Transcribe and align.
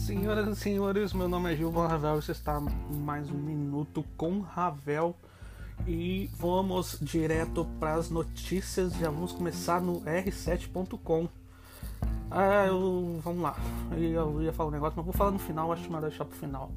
Senhoras 0.00 0.48
e 0.48 0.56
senhores, 0.56 1.12
meu 1.12 1.28
nome 1.28 1.52
é 1.52 1.56
Gilvan 1.56 1.86
Ravel 1.86 2.18
e 2.18 2.22
você 2.22 2.32
está 2.32 2.58
mais 2.58 3.30
um 3.30 3.36
minuto 3.36 4.02
com 4.16 4.40
Ravel 4.40 5.14
e 5.86 6.30
vamos 6.38 6.98
direto 7.02 7.66
para 7.78 7.94
as 7.94 8.08
notícias. 8.08 8.94
Já 8.94 9.10
vamos 9.10 9.32
começar 9.32 9.78
no 9.78 10.00
r7.com. 10.00 11.28
Ah, 12.30 12.66
eu, 12.66 13.20
vamos 13.22 13.42
lá. 13.42 13.54
Eu 13.92 14.42
ia 14.42 14.52
falar 14.54 14.70
um 14.70 14.72
negócio, 14.72 14.94
mas 14.96 15.04
vou 15.04 15.14
falar 15.14 15.32
no 15.32 15.38
final, 15.38 15.70
acho 15.70 15.84
melhor 15.84 16.08
deixar 16.08 16.24
pro 16.24 16.36
final. 16.36 16.72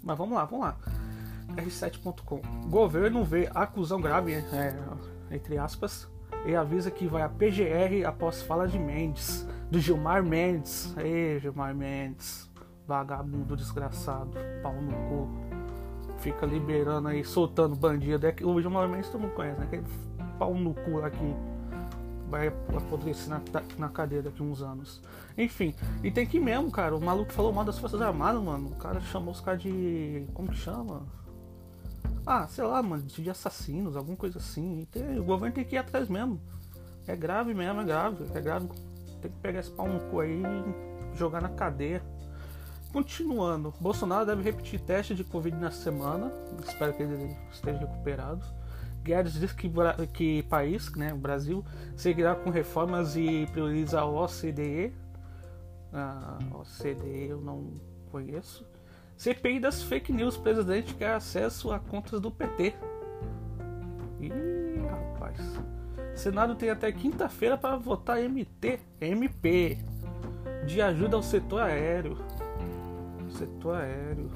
Mas 0.00 0.16
vamos 0.16 0.34
lá, 0.34 0.44
vamos 0.44 0.64
lá. 0.64 0.76
R7.com. 1.56 2.40
Governo 2.70 3.24
vê 3.24 3.50
acusão 3.52 4.00
grave, 4.00 4.34
é, 4.34 4.78
entre 5.32 5.58
aspas, 5.58 6.08
e 6.46 6.54
avisa 6.54 6.92
que 6.92 7.08
vai 7.08 7.22
a 7.22 7.28
PGR 7.28 8.06
após 8.06 8.40
fala 8.40 8.68
de 8.68 8.78
Mendes, 8.78 9.46
do 9.68 9.80
Gilmar 9.80 10.22
Mendes. 10.22 10.94
Ei, 10.96 11.40
Gilmar 11.40 11.74
Mendes, 11.74 12.51
vagabundo 12.92 13.56
desgraçado, 13.56 14.32
pau 14.62 14.74
no 14.74 14.92
cu. 15.08 15.28
Fica 16.18 16.44
liberando 16.44 17.08
aí, 17.08 17.24
soltando 17.24 17.74
bandido. 17.74 18.26
É 18.26 18.32
que 18.32 18.44
Gilmar 18.44 18.86
Mendes 18.86 19.08
tu 19.08 19.18
não 19.18 19.30
conhece, 19.30 19.58
né? 19.58 19.64
Aquele 19.66 19.84
pau 20.38 20.54
no 20.54 20.74
cu 20.74 20.98
lá 20.98 21.10
que 21.10 21.34
vai 22.28 22.48
apodrecer 22.48 23.30
na, 23.30 23.40
na 23.78 23.88
cadeia 23.88 24.22
daqui 24.22 24.42
uns 24.42 24.60
anos. 24.60 25.00
Enfim, 25.38 25.74
e 26.04 26.10
tem 26.10 26.26
que 26.26 26.38
mesmo, 26.38 26.70
cara. 26.70 26.94
O 26.94 27.00
maluco 27.00 27.32
falou 27.32 27.50
mal 27.50 27.64
das 27.64 27.78
Forças 27.78 28.00
Armadas, 28.00 28.42
mano. 28.42 28.68
O 28.68 28.76
cara 28.76 29.00
chamou 29.00 29.32
os 29.32 29.40
caras 29.40 29.62
de. 29.62 30.26
Como 30.34 30.48
que 30.48 30.56
chama? 30.56 31.02
Ah, 32.26 32.46
sei 32.46 32.62
lá, 32.62 32.80
mano, 32.82 33.02
de 33.02 33.30
assassinos, 33.30 33.96
alguma 33.96 34.16
coisa 34.16 34.38
assim. 34.38 34.86
Tem, 34.92 35.18
o 35.18 35.24
governo 35.24 35.54
tem 35.54 35.64
que 35.64 35.76
ir 35.76 35.78
atrás 35.78 36.08
mesmo. 36.08 36.38
É 37.06 37.16
grave 37.16 37.54
mesmo, 37.54 37.80
é 37.80 37.84
grave, 37.84 38.26
é 38.32 38.40
grave. 38.40 38.68
Tem 39.20 39.30
que 39.30 39.38
pegar 39.38 39.60
esse 39.60 39.70
pau 39.70 39.88
no 39.88 39.98
cu 40.10 40.20
aí 40.20 40.42
e 40.42 41.16
jogar 41.16 41.40
na 41.40 41.48
cadeia. 41.48 42.02
Continuando, 42.92 43.72
Bolsonaro 43.80 44.26
deve 44.26 44.42
repetir 44.42 44.78
teste 44.78 45.14
de 45.14 45.24
Covid 45.24 45.56
na 45.56 45.70
semana. 45.70 46.30
Espero 46.62 46.92
que 46.92 47.02
ele 47.02 47.34
esteja 47.50 47.78
recuperado. 47.78 48.44
Guedes 49.02 49.32
diz 49.32 49.52
que, 49.52 49.70
que 50.12 50.42
país, 50.44 50.92
né, 50.94 51.12
o 51.12 51.16
Brasil, 51.16 51.64
seguirá 51.96 52.34
com 52.34 52.50
reformas 52.50 53.16
e 53.16 53.48
prioriza 53.50 54.00
a 54.00 54.04
OCDE. 54.04 54.92
A 55.92 56.38
OCDE 56.52 57.28
eu 57.30 57.40
não 57.40 57.80
conheço. 58.10 58.64
CPI 59.16 59.58
das 59.58 59.82
fake 59.82 60.12
news, 60.12 60.36
presidente 60.36 60.94
quer 60.94 61.14
acesso 61.14 61.72
a 61.72 61.78
contas 61.78 62.20
do 62.20 62.30
PT. 62.30 62.74
Ih, 64.20 64.30
rapaz. 64.90 65.38
Senado 66.14 66.54
tem 66.54 66.70
até 66.70 66.92
quinta-feira 66.92 67.56
para 67.56 67.76
votar 67.76 68.18
MT, 68.18 68.80
MP, 69.00 69.78
de 70.66 70.82
ajuda 70.82 71.16
ao 71.16 71.22
setor 71.22 71.62
aéreo. 71.62 72.18
Setor 73.42 73.74
aéreo. 73.74 74.30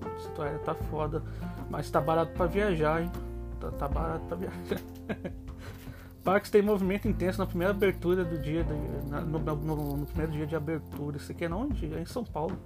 O 0.00 0.20
setor 0.20 0.46
aéreo 0.46 0.60
tá 0.60 0.74
foda, 0.74 1.22
mas 1.68 1.90
tá 1.90 2.00
barato 2.00 2.32
para 2.34 2.46
viajar, 2.46 3.02
hein? 3.02 3.10
Tá, 3.58 3.70
tá 3.72 3.88
barato 3.88 4.24
para 4.26 4.36
viajar. 4.36 4.80
Parques 6.22 6.52
tem 6.52 6.62
movimento 6.62 7.08
intenso 7.08 7.38
na 7.38 7.46
primeira 7.46 7.72
abertura 7.72 8.24
do 8.24 8.38
dia, 8.38 8.62
do, 8.62 8.74
no, 9.26 9.38
no, 9.38 9.96
no, 9.96 10.06
primeiro 10.06 10.32
dia 10.32 10.46
de 10.46 10.54
abertura. 10.54 11.16
Isso 11.16 11.32
aqui 11.32 11.44
é 11.44 11.50
onde? 11.50 11.92
É 11.92 12.00
em 12.00 12.06
São 12.06 12.24
Paulo. 12.24 12.56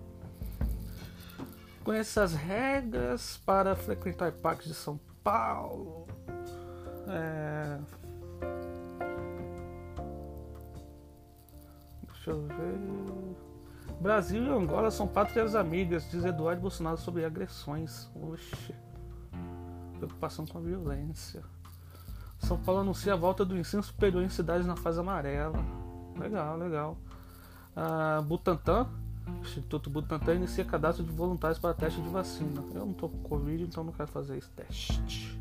Conheça 1.83 2.23
as 2.23 2.35
regras 2.35 3.41
para 3.47 3.75
frequentar 3.75 4.31
parques 4.33 4.69
de 4.69 4.75
São 4.75 5.01
Paulo. 5.25 6.07
É... 7.09 7.79
Deixa 12.07 12.31
eu 12.31 12.43
ver. 12.43 13.48
Brasil 14.01 14.45
e 14.45 14.49
Angola 14.49 14.91
são 14.91 15.07
pátrias 15.07 15.55
amigas, 15.55 16.09
diz 16.11 16.25
Eduardo 16.25 16.61
Bolsonaro 16.61 16.97
sobre 16.97 17.25
agressões. 17.25 18.09
Oxe. 18.15 18.75
Preocupação 19.97 20.47
com 20.47 20.59
a 20.59 20.61
violência. 20.61 21.43
São 22.39 22.57
Paulo 22.59 22.83
anuncia 22.83 23.15
a 23.15 23.17
volta 23.17 23.45
do 23.45 23.57
ensino 23.59 23.83
superior 23.83 24.23
em 24.23 24.29
cidades 24.29 24.67
na 24.67 24.77
fase 24.77 25.01
amarela. 25.01 25.59
Legal, 26.17 26.57
legal. 26.57 26.97
Ah, 27.75 28.23
Butantan 28.25 28.89
Instituto 29.41 29.91
Butantan 29.91 30.35
inicia 30.35 30.65
cadastro 30.65 31.05
de 31.05 31.13
voluntários 31.13 31.59
para 31.59 31.75
teste 31.75 32.01
de 32.01 32.09
vacina. 32.09 32.63
Eu 32.75 32.87
não 32.87 32.93
tô 32.93 33.09
com 33.09 33.19
Covid, 33.19 33.63
então 33.63 33.85
não 33.85 33.93
quero 33.93 34.09
fazer 34.09 34.37
esse 34.37 34.51
teste. 34.51 35.41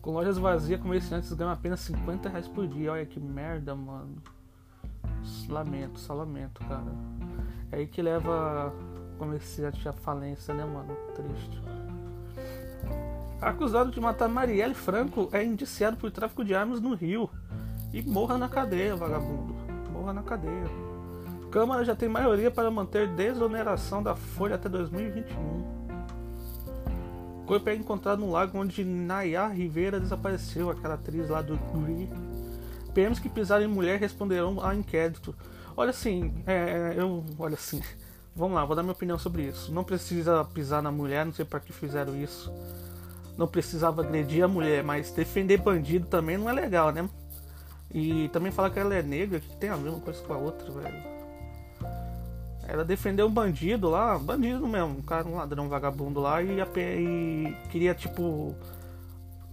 Com 0.00 0.12
lojas 0.12 0.38
vazias, 0.38 0.80
comerciantes 0.80 1.32
ganham 1.32 1.52
apenas 1.52 1.80
50 1.80 2.28
reais 2.28 2.48
por 2.48 2.66
dia. 2.66 2.92
Olha 2.92 3.04
que 3.04 3.20
merda, 3.20 3.74
mano. 3.74 4.16
Lamento, 5.48 6.00
só 6.00 6.14
lamento, 6.14 6.60
cara. 6.64 6.92
Aí 7.72 7.86
que 7.86 8.02
leva 8.02 8.72
comerciante 9.18 9.88
à 9.88 9.92
falência, 9.92 10.52
né, 10.54 10.64
mano? 10.64 10.96
Triste. 11.14 11.62
Acusado 13.40 13.90
de 13.90 14.00
matar 14.00 14.28
Marielle 14.28 14.74
Franco 14.74 15.28
é 15.32 15.42
indiciado 15.42 15.96
por 15.96 16.10
tráfico 16.10 16.44
de 16.44 16.54
armas 16.54 16.80
no 16.80 16.94
Rio. 16.94 17.30
E 17.92 18.02
morra 18.02 18.36
na 18.36 18.48
cadeia, 18.48 18.94
vagabundo. 18.94 19.54
Morra 19.92 20.12
na 20.12 20.22
cadeia. 20.22 20.64
Câmara 21.50 21.84
já 21.84 21.96
tem 21.96 22.08
maioria 22.08 22.50
para 22.50 22.70
manter 22.70 23.08
desoneração 23.08 24.02
da 24.02 24.14
folha 24.14 24.54
até 24.54 24.68
2021. 24.68 25.80
Corpo 27.44 27.68
é 27.68 27.74
encontrado 27.74 28.20
no 28.20 28.30
lago 28.30 28.56
onde 28.56 28.84
Nayar 28.84 29.50
Rivera 29.50 29.98
desapareceu, 29.98 30.70
aquela 30.70 30.94
atriz 30.94 31.28
lá 31.28 31.42
do 31.42 31.56
Glee. 31.72 32.08
PMs 32.94 33.20
que 33.20 33.28
pisaram 33.28 33.64
em 33.64 33.68
mulher 33.68 33.98
responderão 33.98 34.64
a 34.64 34.72
inquérito. 34.74 35.34
Olha 35.80 35.90
assim, 35.90 36.34
é, 36.46 36.92
eu. 36.94 37.24
Olha 37.38 37.54
assim. 37.54 37.80
Vamos 38.36 38.54
lá, 38.54 38.66
vou 38.66 38.76
dar 38.76 38.82
minha 38.82 38.92
opinião 38.92 39.18
sobre 39.18 39.44
isso. 39.44 39.72
Não 39.72 39.82
precisa 39.82 40.44
pisar 40.44 40.82
na 40.82 40.92
mulher, 40.92 41.24
não 41.24 41.32
sei 41.32 41.42
para 41.42 41.58
que 41.58 41.72
fizeram 41.72 42.14
isso. 42.14 42.52
Não 43.34 43.48
precisava 43.48 44.02
agredir 44.02 44.44
a 44.44 44.48
mulher, 44.48 44.84
mas 44.84 45.10
defender 45.10 45.56
bandido 45.56 46.06
também 46.06 46.36
não 46.36 46.50
é 46.50 46.52
legal, 46.52 46.92
né? 46.92 47.08
E 47.94 48.28
também 48.28 48.52
falar 48.52 48.68
que 48.68 48.78
ela 48.78 48.94
é 48.94 49.02
negra, 49.02 49.40
que 49.40 49.56
tem 49.56 49.70
a 49.70 49.76
mesma 49.78 50.00
coisa 50.00 50.22
com 50.22 50.34
a 50.34 50.36
outra, 50.36 50.70
velho. 50.70 51.02
Ela 52.68 52.84
defendeu 52.84 53.26
um 53.26 53.32
bandido 53.32 53.88
lá, 53.88 54.18
bandido 54.18 54.68
mesmo, 54.68 54.98
um 54.98 55.02
cara, 55.02 55.26
um 55.26 55.36
ladrão 55.36 55.66
vagabundo 55.66 56.20
lá, 56.20 56.42
e, 56.42 56.60
e 56.60 57.56
queria, 57.70 57.94
tipo. 57.94 58.54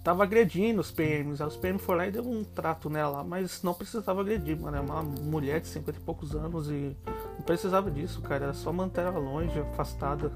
Tava 0.08 0.24
agredindo 0.24 0.80
os 0.80 0.90
PMs. 0.90 1.42
Aí 1.42 1.48
os 1.50 1.58
PMs 1.58 1.84
foram 1.84 1.98
lá 1.98 2.08
e 2.08 2.12
deu 2.12 2.26
um 2.26 2.42
trato 2.42 2.90
nela, 2.90 3.26
mas 3.26 3.62
não 3.62 3.74
precisava 3.74 4.22
agredir, 4.22 4.58
mano. 4.58 4.78
É 4.78 4.80
uma 4.80 5.04
mulher 5.04 5.60
de 5.60 5.68
50 5.68 5.98
e 5.98 6.02
poucos 6.02 6.34
anos 6.34 6.70
e 6.70 6.96
não 7.36 7.42
precisava 7.46 7.92
disso, 7.92 8.22
cara. 8.22 8.46
Era 8.46 8.54
só 8.54 8.72
manter 8.72 9.02
ela 9.02 9.20
longe, 9.20 9.60
afastada. 9.60 10.32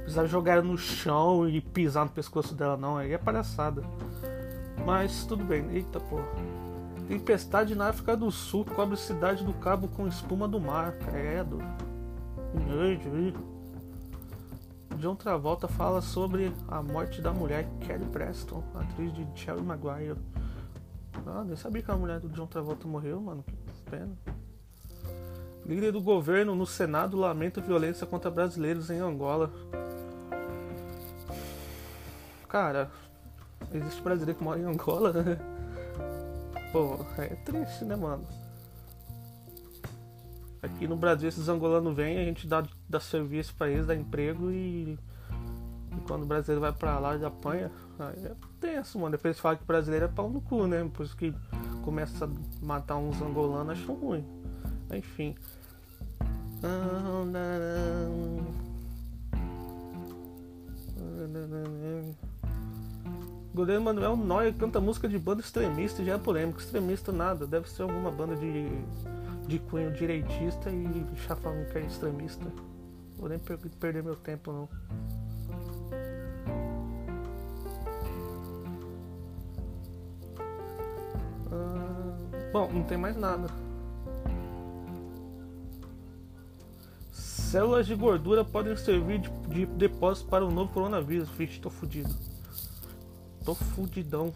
Precisava 0.00 0.26
jogar 0.26 0.54
ela 0.54 0.62
no 0.62 0.78
chão 0.78 1.46
e 1.46 1.60
pisar 1.60 2.06
no 2.06 2.10
pescoço 2.10 2.54
dela, 2.54 2.78
não. 2.78 2.96
Aí 2.96 3.12
é 3.12 3.18
palhaçada. 3.18 3.84
Mas 4.86 5.26
tudo 5.26 5.44
bem. 5.44 5.68
Eita 5.70 6.00
porra. 6.00 6.24
Tempestade 7.06 7.74
na 7.74 7.90
África 7.90 8.16
do 8.16 8.30
Sul 8.30 8.64
cobre 8.64 8.96
cidade 8.96 9.44
do 9.44 9.52
Cabo 9.52 9.86
com 9.88 10.08
espuma 10.08 10.48
do 10.48 10.58
mar. 10.58 10.92
Credo. 10.92 11.58
John 15.00 15.16
Travolta 15.16 15.66
fala 15.66 16.02
sobre 16.02 16.52
a 16.68 16.82
morte 16.82 17.22
da 17.22 17.32
mulher 17.32 17.66
Kelly 17.80 18.04
Preston, 18.12 18.62
atriz 18.74 19.10
de 19.14 19.26
Cherry 19.34 19.62
Maguire. 19.62 20.14
Ah, 21.26 21.42
nem 21.42 21.56
sabia 21.56 21.82
que 21.82 21.90
a 21.90 21.96
mulher 21.96 22.20
do 22.20 22.28
John 22.28 22.46
Travolta 22.46 22.86
morreu, 22.86 23.18
mano. 23.18 23.42
Que 23.42 23.90
pena. 23.90 24.12
Líder 25.64 25.92
do 25.92 26.02
governo 26.02 26.54
no 26.54 26.66
Senado 26.66 27.16
lamenta 27.16 27.62
violência 27.62 28.06
contra 28.06 28.30
brasileiros 28.30 28.90
em 28.90 28.98
Angola. 28.98 29.50
Cara, 32.46 32.90
existe 33.72 34.02
brasileiro 34.02 34.38
que 34.38 34.44
mora 34.44 34.60
em 34.60 34.64
Angola? 34.64 35.14
Pô, 36.72 36.98
é 37.16 37.36
triste, 37.36 37.86
né, 37.86 37.96
mano? 37.96 38.26
Aqui 40.62 40.86
no 40.86 40.96
Brasil 40.96 41.26
esses 41.26 41.48
angolanos 41.48 41.96
vêm, 41.96 42.18
a 42.18 42.24
gente 42.24 42.46
dá, 42.46 42.62
dá 42.90 42.98
serviço 42.98 43.54
para 43.54 43.70
eles, 43.70 43.86
dá 43.86 43.94
emprego 43.94 44.50
e, 44.50 44.98
e 45.92 46.00
quando 46.06 46.24
o 46.24 46.26
brasileiro 46.26 46.60
vai 46.60 46.72
para 46.72 46.98
lá 46.98 47.14
ele 47.14 47.24
apanha. 47.24 47.70
Aí 47.98 48.26
é 48.26 48.32
tenso, 48.60 48.98
mano. 48.98 49.12
Depois 49.12 49.32
eles 49.32 49.40
falam 49.40 49.58
que 49.58 49.64
brasileiro 49.64 50.06
é 50.06 50.08
pau 50.08 50.28
no 50.28 50.40
cu, 50.40 50.66
né? 50.66 50.88
Por 50.92 51.06
isso 51.06 51.16
que 51.16 51.32
começa 51.82 52.24
a 52.24 52.64
matar 52.64 52.96
uns 52.96 53.20
angolanos, 53.22 53.78
acham 53.78 53.94
ruim. 53.94 54.24
Enfim. 54.92 55.34
Goleiro 63.54 63.82
Manuel 63.82 64.16
Noia 64.16 64.52
canta 64.52 64.80
música 64.80 65.08
de 65.08 65.18
banda 65.18 65.40
extremista 65.40 66.02
e 66.02 66.04
já 66.06 66.14
é 66.14 66.18
polêmico. 66.18 66.58
Extremista 66.58 67.12
nada, 67.12 67.46
deve 67.46 67.68
ser 67.70 67.82
alguma 67.82 68.10
banda 68.10 68.36
de 68.36 68.68
de 69.50 69.58
cunho 69.58 69.90
direitista 69.90 70.70
e 70.70 71.04
já 71.26 71.34
falando 71.34 71.68
que 71.70 71.78
é 71.78 71.80
extremista. 71.82 72.46
Vou 73.20 73.28
nem 73.28 73.38
per 73.38 73.58
perder 73.58 74.02
meu 74.02 74.16
tempo 74.16 74.50
não. 74.50 74.68
Ah, 81.52 82.16
bom, 82.50 82.72
não 82.72 82.82
tem 82.82 82.96
mais 82.96 83.14
nada. 83.14 83.48
Células 87.12 87.86
de 87.86 87.94
gordura 87.94 88.42
podem 88.42 88.74
servir 88.74 89.18
de, 89.18 89.28
de 89.48 89.66
depósito 89.66 90.30
para 90.30 90.46
o 90.46 90.50
novo 90.50 90.72
coronavírus. 90.72 91.28
Vixe, 91.28 91.60
tô 91.60 91.68
fudido. 91.68 92.14
Tô 93.44 93.54
fudidão. 93.54 94.32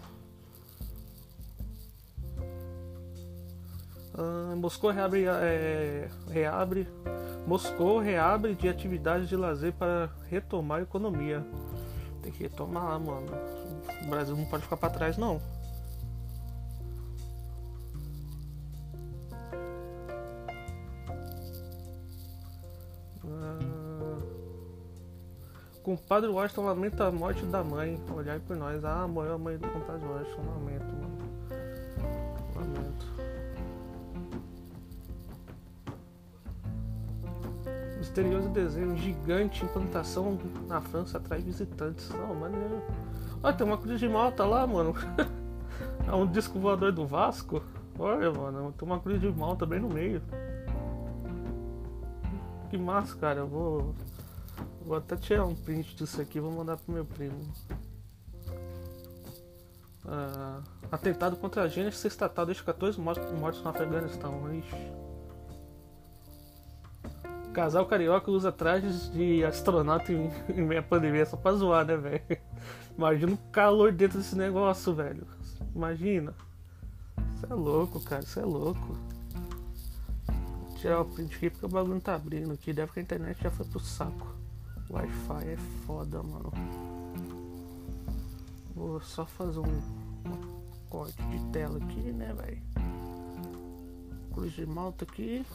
Ah, 4.12 4.54
Moscou 4.56 4.90
reabre, 4.90 5.24
é, 5.24 6.10
reabre. 6.28 6.86
Moscou 7.46 7.98
reabre 7.98 8.54
de 8.54 8.68
atividades 8.68 9.28
de 9.28 9.36
lazer 9.36 9.72
para 9.74 10.10
retomar 10.30 10.78
a 10.78 10.82
economia. 10.82 11.44
Tem 12.22 12.32
que 12.32 12.42
retomar, 12.44 12.98
mano. 12.98 13.26
O 14.02 14.08
Brasil 14.08 14.34
não 14.34 14.46
pode 14.46 14.62
ficar 14.62 14.78
para 14.78 14.90
trás, 14.90 15.18
não. 15.18 15.40
Ah, 23.26 23.74
Compadre 25.82 26.30
Washington 26.30 26.64
lamenta 26.64 27.06
a 27.06 27.12
morte 27.12 27.44
da 27.44 27.62
mãe. 27.62 28.00
Olhar 28.16 28.40
por 28.40 28.56
nós. 28.56 28.82
Ah, 28.82 29.06
morreu 29.06 29.34
a 29.34 29.38
mãe 29.38 29.58
do 29.58 29.68
compadre 29.68 30.06
Washington. 30.06 30.42
Lamento. 30.46 31.03
Misterioso 38.14 38.48
desenho 38.50 38.96
gigante 38.96 39.64
implantação 39.64 40.38
na 40.68 40.80
França 40.80 41.18
atrai 41.18 41.40
visitantes. 41.40 42.08
Não, 42.10 42.32
maneiro. 42.32 42.80
Olha, 43.42 43.52
tem 43.52 43.66
uma 43.66 43.76
cruz 43.76 43.98
de 43.98 44.08
malta 44.08 44.44
lá, 44.44 44.64
mano. 44.64 44.94
é 46.06 46.14
um 46.14 46.24
disco 46.24 46.60
voador 46.60 46.92
do 46.92 47.04
Vasco. 47.04 47.60
Olha, 47.98 48.30
mano, 48.30 48.72
tem 48.78 48.86
uma 48.86 49.00
cruz 49.00 49.20
de 49.20 49.26
malta 49.32 49.66
bem 49.66 49.80
no 49.80 49.88
meio. 49.88 50.22
Que 52.70 52.78
massa, 52.78 53.16
cara. 53.16 53.40
Eu 53.40 53.48
vou. 53.48 53.94
Vou 54.82 54.96
até 54.96 55.16
tirar 55.16 55.44
um 55.44 55.56
print 55.56 55.96
disso 55.96 56.20
aqui 56.20 56.38
vou 56.38 56.52
mandar 56.52 56.76
pro 56.76 56.94
meu 56.94 57.04
primo. 57.04 57.40
Ah, 60.06 60.60
atentado 60.92 61.34
contra 61.34 61.62
a 61.62 61.64
agência 61.64 62.06
estatal 62.06 62.46
deixa 62.46 62.62
14 62.62 63.00
mortos, 63.00 63.32
mortos 63.32 63.60
no 63.60 63.70
Afeganistão. 63.70 64.54
Ixi. 64.54 65.03
Casal 67.54 67.86
carioca 67.86 68.32
usa 68.32 68.50
trajes 68.50 69.08
de 69.12 69.44
astronauta 69.44 70.12
em, 70.12 70.28
em 70.50 70.60
meia 70.60 70.82
pandemia 70.82 71.24
só 71.24 71.36
pra 71.36 71.52
zoar, 71.52 71.86
né, 71.86 71.96
velho? 71.96 72.20
Imagina 72.98 73.32
o 73.32 73.38
calor 73.52 73.92
dentro 73.92 74.18
desse 74.18 74.36
negócio, 74.36 74.92
velho. 74.92 75.24
Imagina. 75.72 76.34
Isso 77.36 77.46
é 77.48 77.54
louco, 77.54 78.00
cara. 78.00 78.24
Isso 78.24 78.40
é 78.40 78.44
louco. 78.44 78.98
Vou 80.26 80.76
tirar 80.78 81.00
o 81.00 81.04
print 81.04 81.36
aqui 81.36 81.48
porque 81.48 81.64
o 81.64 81.68
bagulho 81.68 81.94
não 81.94 82.00
tá 82.00 82.16
abrindo 82.16 82.52
aqui. 82.52 82.72
Deve 82.72 82.92
que 82.92 82.98
a 82.98 83.02
internet 83.02 83.40
já 83.40 83.50
foi 83.52 83.66
pro 83.66 83.78
saco. 83.78 84.34
Wi-Fi 84.90 85.46
é 85.46 85.56
foda, 85.86 86.22
mano. 86.24 86.52
Vou 88.74 89.00
só 89.00 89.24
fazer 89.24 89.60
um, 89.60 89.62
um 89.64 90.88
corte 90.90 91.22
de 91.22 91.38
tela 91.52 91.78
aqui, 91.78 92.12
né, 92.12 92.34
velho? 92.34 92.62
Cruz 94.32 94.52
de 94.52 94.66
malta 94.66 95.04
aqui. 95.04 95.46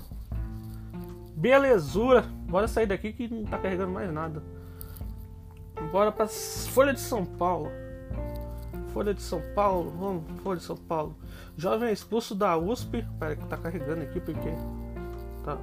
Belezura! 1.39 2.23
Bora 2.49 2.67
sair 2.67 2.85
daqui 2.85 3.13
que 3.13 3.33
não 3.33 3.45
tá 3.45 3.57
carregando 3.57 3.93
mais 3.93 4.11
nada. 4.11 4.43
Bora 5.89 6.11
pra 6.11 6.27
Folha 6.27 6.93
de 6.93 6.99
São 6.99 7.25
Paulo. 7.25 7.71
Folha 8.93 9.13
de 9.13 9.21
São 9.21 9.41
Paulo, 9.55 9.89
vamos, 9.97 10.41
Folha 10.41 10.57
de 10.57 10.65
São 10.65 10.75
Paulo. 10.75 11.15
Jovem 11.55 11.93
expulso 11.93 12.35
da 12.35 12.57
USP. 12.57 13.05
Pera 13.17 13.37
que 13.37 13.45
tá 13.45 13.55
carregando 13.55 14.01
aqui 14.01 14.19
porque. 14.19 14.49
Tá. 15.45 15.57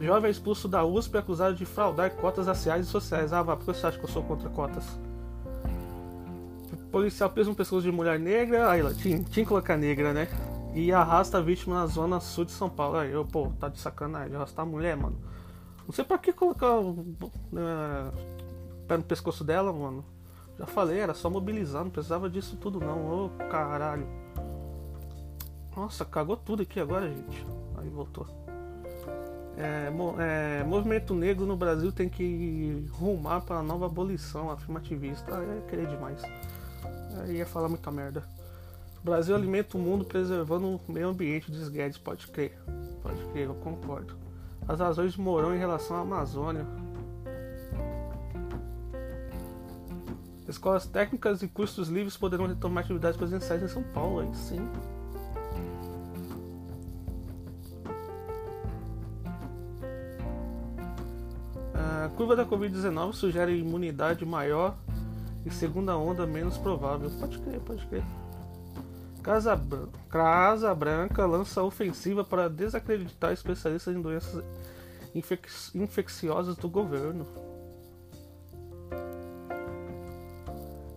Jovem 0.00 0.28
expulso 0.28 0.66
da 0.66 0.84
USP 0.84 1.18
acusado 1.18 1.54
de 1.54 1.64
fraudar 1.64 2.10
cotas 2.10 2.48
raciais 2.48 2.86
e 2.86 2.88
sociais. 2.88 3.32
Ah, 3.32 3.42
vá, 3.42 3.56
por 3.56 3.66
que 3.66 3.72
você 3.78 3.86
acha 3.86 3.96
que 3.96 4.04
eu 4.04 4.08
sou 4.08 4.24
contra 4.24 4.48
cotas? 4.48 4.98
Policial 6.90 7.30
presa 7.30 7.48
um 7.48 7.54
pescoço 7.54 7.82
de 7.82 7.92
mulher 7.92 8.18
negra. 8.18 8.68
Aí 8.68 8.82
lá, 8.82 8.92
tinha, 8.92 9.18
tinha 9.18 9.44
que 9.44 9.48
colocar 9.48 9.76
negra, 9.76 10.12
né? 10.12 10.26
E 10.74 10.92
arrasta 10.92 11.38
a 11.38 11.40
vítima 11.40 11.74
na 11.74 11.86
zona 11.86 12.20
sul 12.20 12.44
de 12.44 12.52
São 12.52 12.70
Paulo. 12.70 12.96
Aí 12.96 13.10
eu, 13.10 13.24
pô, 13.24 13.50
tá 13.58 13.68
de 13.68 13.78
sacanagem, 13.78 14.36
arrastar 14.36 14.64
a 14.64 14.68
mulher, 14.68 14.96
mano. 14.96 15.18
Não 15.86 15.92
sei 15.92 16.04
pra 16.04 16.18
que 16.18 16.32
colocar 16.32 16.76
é, 16.76 18.12
pé 18.86 18.96
no 18.96 19.02
pescoço 19.02 19.42
dela, 19.42 19.72
mano. 19.72 20.04
Já 20.58 20.66
falei, 20.66 20.98
era 20.98 21.14
só 21.14 21.30
mobilizar, 21.30 21.82
não 21.82 21.90
precisava 21.90 22.28
disso 22.28 22.56
tudo 22.56 22.78
não. 22.78 23.26
Ô 23.26 23.30
caralho. 23.50 24.06
Nossa, 25.76 26.04
cagou 26.04 26.36
tudo 26.36 26.62
aqui 26.62 26.78
agora, 26.78 27.08
gente. 27.08 27.46
Aí 27.78 27.88
voltou. 27.88 28.26
É, 29.56 29.92
é, 30.18 30.64
movimento 30.64 31.14
negro 31.14 31.44
no 31.44 31.56
Brasil 31.56 31.92
tem 31.92 32.08
que 32.08 32.86
rumar 32.92 33.42
para 33.42 33.56
a 33.56 33.62
nova 33.62 33.86
abolição 33.86 34.50
afirmativista. 34.50 35.32
É 35.32 35.68
querer 35.68 35.86
demais. 35.86 36.22
Aí 37.20 37.36
ia 37.36 37.46
falar 37.46 37.68
muita 37.68 37.90
merda. 37.90 38.24
Brasil 39.02 39.34
alimenta 39.34 39.78
o 39.78 39.80
mundo 39.80 40.04
preservando 40.04 40.66
o 40.66 40.92
meio 40.92 41.08
ambiente, 41.08 41.50
diz 41.50 41.68
Guedes. 41.68 41.98
Pode 41.98 42.26
crer. 42.28 42.58
Pode 43.02 43.24
crer, 43.32 43.46
eu 43.46 43.54
concordo. 43.54 44.14
As 44.68 44.78
razões 44.78 45.14
de 45.14 45.20
Mourão 45.20 45.54
em 45.54 45.58
relação 45.58 45.96
à 45.96 46.00
Amazônia. 46.00 46.66
Escolas 50.46 50.84
técnicas 50.84 51.42
e 51.42 51.48
cursos 51.48 51.88
livres 51.88 52.16
poderão 52.16 52.46
retomar 52.46 52.84
atividades 52.84 53.16
presenciais 53.16 53.62
em 53.62 53.68
São 53.68 53.82
Paulo, 53.82 54.20
aí 54.20 54.34
sim. 54.34 54.68
A 61.72 62.08
curva 62.16 62.34
da 62.34 62.44
Covid-19 62.44 63.12
sugere 63.12 63.56
imunidade 63.56 64.26
maior 64.26 64.76
e 65.46 65.50
segunda 65.50 65.96
onda 65.96 66.26
menos 66.26 66.58
provável. 66.58 67.08
Pode 67.18 67.38
crer, 67.38 67.60
pode 67.60 67.86
crer. 67.86 68.04
Casa, 69.22 69.60
Casa 70.08 70.74
Branca 70.74 71.26
lança 71.26 71.62
ofensiva 71.62 72.24
para 72.24 72.48
desacreditar 72.48 73.32
especialistas 73.32 73.94
em 73.94 74.00
doenças 74.00 74.44
infec- 75.14 75.74
infecciosas 75.74 76.56
do 76.56 76.68
governo. 76.68 77.26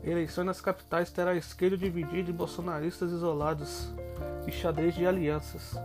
Eleições 0.03 0.45
nas 0.45 0.59
capitais 0.59 1.11
terá 1.11 1.35
esquerda 1.35 1.77
dividida 1.77 2.29
e 2.29 2.33
bolsonaristas 2.33 3.11
isolados 3.11 3.89
e 4.45 4.51
xadrez 4.51 4.95
de 4.95 5.07
alianças. 5.07 5.75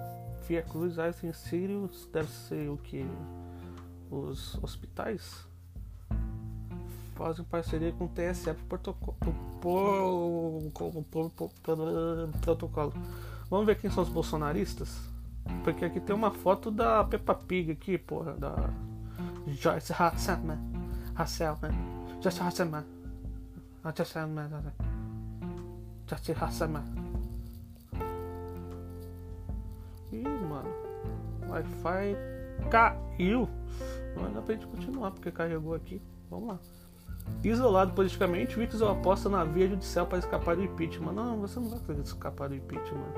Fia 0.42 0.62
Cruz, 0.62 0.98
Einstein 0.98 1.32
Sirius, 1.32 2.08
deve 2.12 2.28
ser 2.28 2.68
o 2.68 2.76
que? 2.76 3.06
Os 4.10 4.56
hospitais? 4.62 5.46
Fazem 7.14 7.44
parceria 7.44 7.92
com 7.92 8.06
o 8.06 8.08
TSE 8.08 8.52
pro 8.68 8.78
pro- 9.60 10.70
pro- 10.74 11.50
pro- 11.62 12.28
protocolo. 12.40 12.92
Vamos 13.50 13.66
ver 13.66 13.78
quem 13.78 13.90
são 13.90 14.02
os 14.02 14.08
bolsonaristas? 14.08 14.98
Porque 15.64 15.84
aqui 15.84 16.00
tem 16.00 16.14
uma 16.14 16.30
foto 16.30 16.70
da 16.70 17.02
Peppa 17.04 17.34
Pig 17.34 17.70
aqui, 17.72 17.96
porra, 17.96 18.34
da 18.34 18.70
Joyce 19.46 19.92
Hasselman. 19.92 20.58
Hasselman. 21.14 21.72
Joyce 22.20 22.42
Hasselman. 22.42 22.84
Ah, 23.82 23.92
Joyce 23.96 24.18
Hasselman. 24.18 24.50
Joyce 26.06 26.32
Hasselman. 26.32 26.84
Ih, 30.12 30.22
mano. 30.22 30.68
Wi-Fi 31.48 32.16
caiu. 32.70 33.48
Não 34.16 34.32
dá 34.32 34.42
pra 34.42 34.54
gente 34.54 34.66
continuar 34.66 35.10
porque 35.12 35.30
carregou 35.30 35.74
aqui. 35.74 36.00
Vamos 36.30 36.48
lá. 36.48 36.58
Isolado 37.42 37.92
politicamente, 37.92 38.58
Witzel 38.58 38.88
aposta 38.88 39.28
na 39.28 39.44
via 39.44 39.68
judicial 39.68 40.06
para 40.06 40.18
escapar 40.18 40.56
do 40.56 40.64
impeachment. 40.64 41.12
Não, 41.12 41.40
você 41.40 41.60
não 41.60 41.68
vai 41.68 41.78
conseguir 41.78 42.02
escapar 42.02 42.48
do 42.48 42.54
impeachment. 42.56 43.12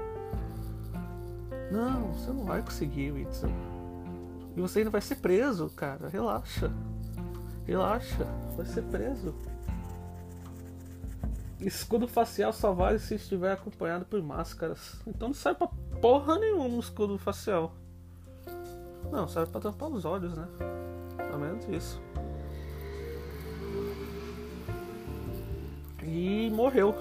Não, 1.70 2.12
você 2.12 2.30
não 2.30 2.44
vai 2.44 2.62
conseguir, 2.62 3.12
Witzel. 3.12 3.50
E 4.56 4.60
você 4.60 4.80
ainda 4.80 4.90
vai 4.90 5.00
ser 5.00 5.16
preso, 5.16 5.70
cara. 5.70 6.08
Relaxa. 6.08 6.70
Relaxa. 7.66 8.26
Vai 8.56 8.66
ser 8.66 8.82
preso. 8.82 9.34
Escudo 11.60 12.08
facial 12.08 12.52
só 12.52 12.72
vale 12.72 12.98
se 12.98 13.14
estiver 13.14 13.52
acompanhado 13.52 14.04
por 14.04 14.22
máscaras. 14.22 15.00
Então 15.06 15.28
não 15.28 15.34
serve 15.34 15.58
pra 15.58 15.68
porra 16.00 16.38
nenhuma 16.38 16.64
um 16.64 16.80
escudo 16.80 17.16
facial. 17.18 17.74
Não, 19.12 19.28
serve 19.28 19.50
pra 19.52 19.60
tampar 19.60 19.88
os 19.90 20.04
olhos, 20.04 20.36
né? 20.36 20.48
Pelo 21.16 21.38
menos 21.38 21.68
isso. 21.68 22.00
Morreu. 26.60 26.94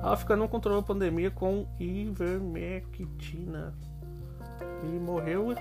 A 0.00 0.12
África 0.12 0.36
não 0.36 0.46
controlou 0.46 0.80
a 0.80 0.84
pandemia 0.84 1.30
com 1.30 1.66
ivermectina. 1.80 3.74
E 4.82 4.86
morreu. 4.86 5.54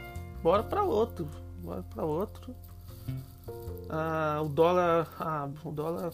Bora 0.43 0.62
pra 0.63 0.83
outro. 0.83 1.27
Bora 1.60 1.83
pra 1.83 2.03
outro. 2.03 2.55
Ah, 3.89 4.41
o 4.43 4.50
dólar. 4.50 5.07
Ah, 5.19 5.50
o 5.63 5.72
dólar 5.72 6.13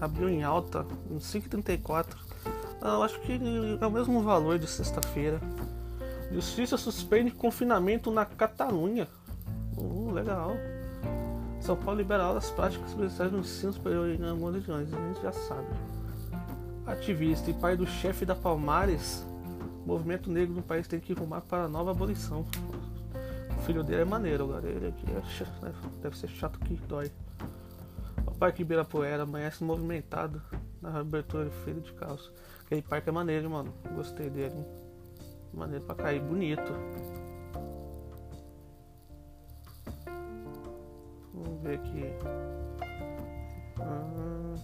abriu 0.00 0.28
em 0.28 0.42
alta. 0.42 0.84
Em 1.10 1.18
5,34. 1.18 2.16
Ah, 2.82 2.94
eu 2.94 3.02
acho 3.02 3.20
que 3.20 3.40
é 3.80 3.86
o 3.86 3.90
mesmo 3.90 4.22
valor 4.22 4.58
de 4.58 4.66
sexta-feira. 4.66 5.40
Justiça 6.30 6.76
suspende 6.76 7.30
confinamento 7.30 8.10
na 8.10 8.26
Catalunha. 8.26 9.08
Uh, 9.76 10.10
legal. 10.10 10.52
São 11.68 11.76
Paulo 11.76 11.98
libera 11.98 12.22
aulas 12.22 12.50
práticas 12.50 12.88
especiais 12.88 13.30
no 13.30 13.40
ensino 13.40 13.74
superior 13.74 14.08
em 14.08 14.26
algumas 14.26 14.54
regiões, 14.54 14.88
a 14.90 14.96
gente 14.96 15.20
já 15.20 15.32
sabe. 15.32 15.66
Ativista 16.86 17.50
e 17.50 17.52
pai 17.52 17.76
do 17.76 17.86
chefe 17.86 18.24
da 18.24 18.34
Palmares, 18.34 19.22
movimento 19.84 20.30
negro 20.30 20.54
no 20.54 20.62
país 20.62 20.88
tem 20.88 20.98
que 20.98 21.12
rumar 21.12 21.42
para 21.42 21.64
a 21.64 21.68
nova 21.68 21.90
abolição. 21.90 22.46
O 23.58 23.60
filho 23.64 23.84
dele 23.84 24.00
é 24.00 24.04
maneiro 24.06 24.44
agora, 24.44 24.66
ele 24.66 24.86
aqui 24.86 25.04
é 25.14 25.22
chato, 25.28 25.62
né? 25.62 25.74
deve 26.00 26.16
ser 26.16 26.28
chato 26.28 26.58
que 26.60 26.72
dói. 26.88 27.12
O 28.26 28.30
Parque 28.30 28.62
Ibirapuera 28.62 29.24
amanhece 29.24 29.62
movimentado 29.62 30.40
na 30.80 30.98
abertura 30.98 31.44
de 31.44 31.54
feira 31.56 31.82
de 31.82 31.92
calço. 31.92 32.32
Aquele 32.64 32.80
parque 32.80 33.10
é 33.10 33.12
maneiro, 33.12 33.50
mano. 33.50 33.74
Gostei 33.94 34.30
dele. 34.30 34.64
Maneiro 35.52 35.84
pra 35.84 35.94
cair, 35.94 36.22
bonito. 36.22 36.72
Vamos 41.42 41.62
ver 41.62 41.78
aqui. 41.78 42.04
Ah, 43.80 44.54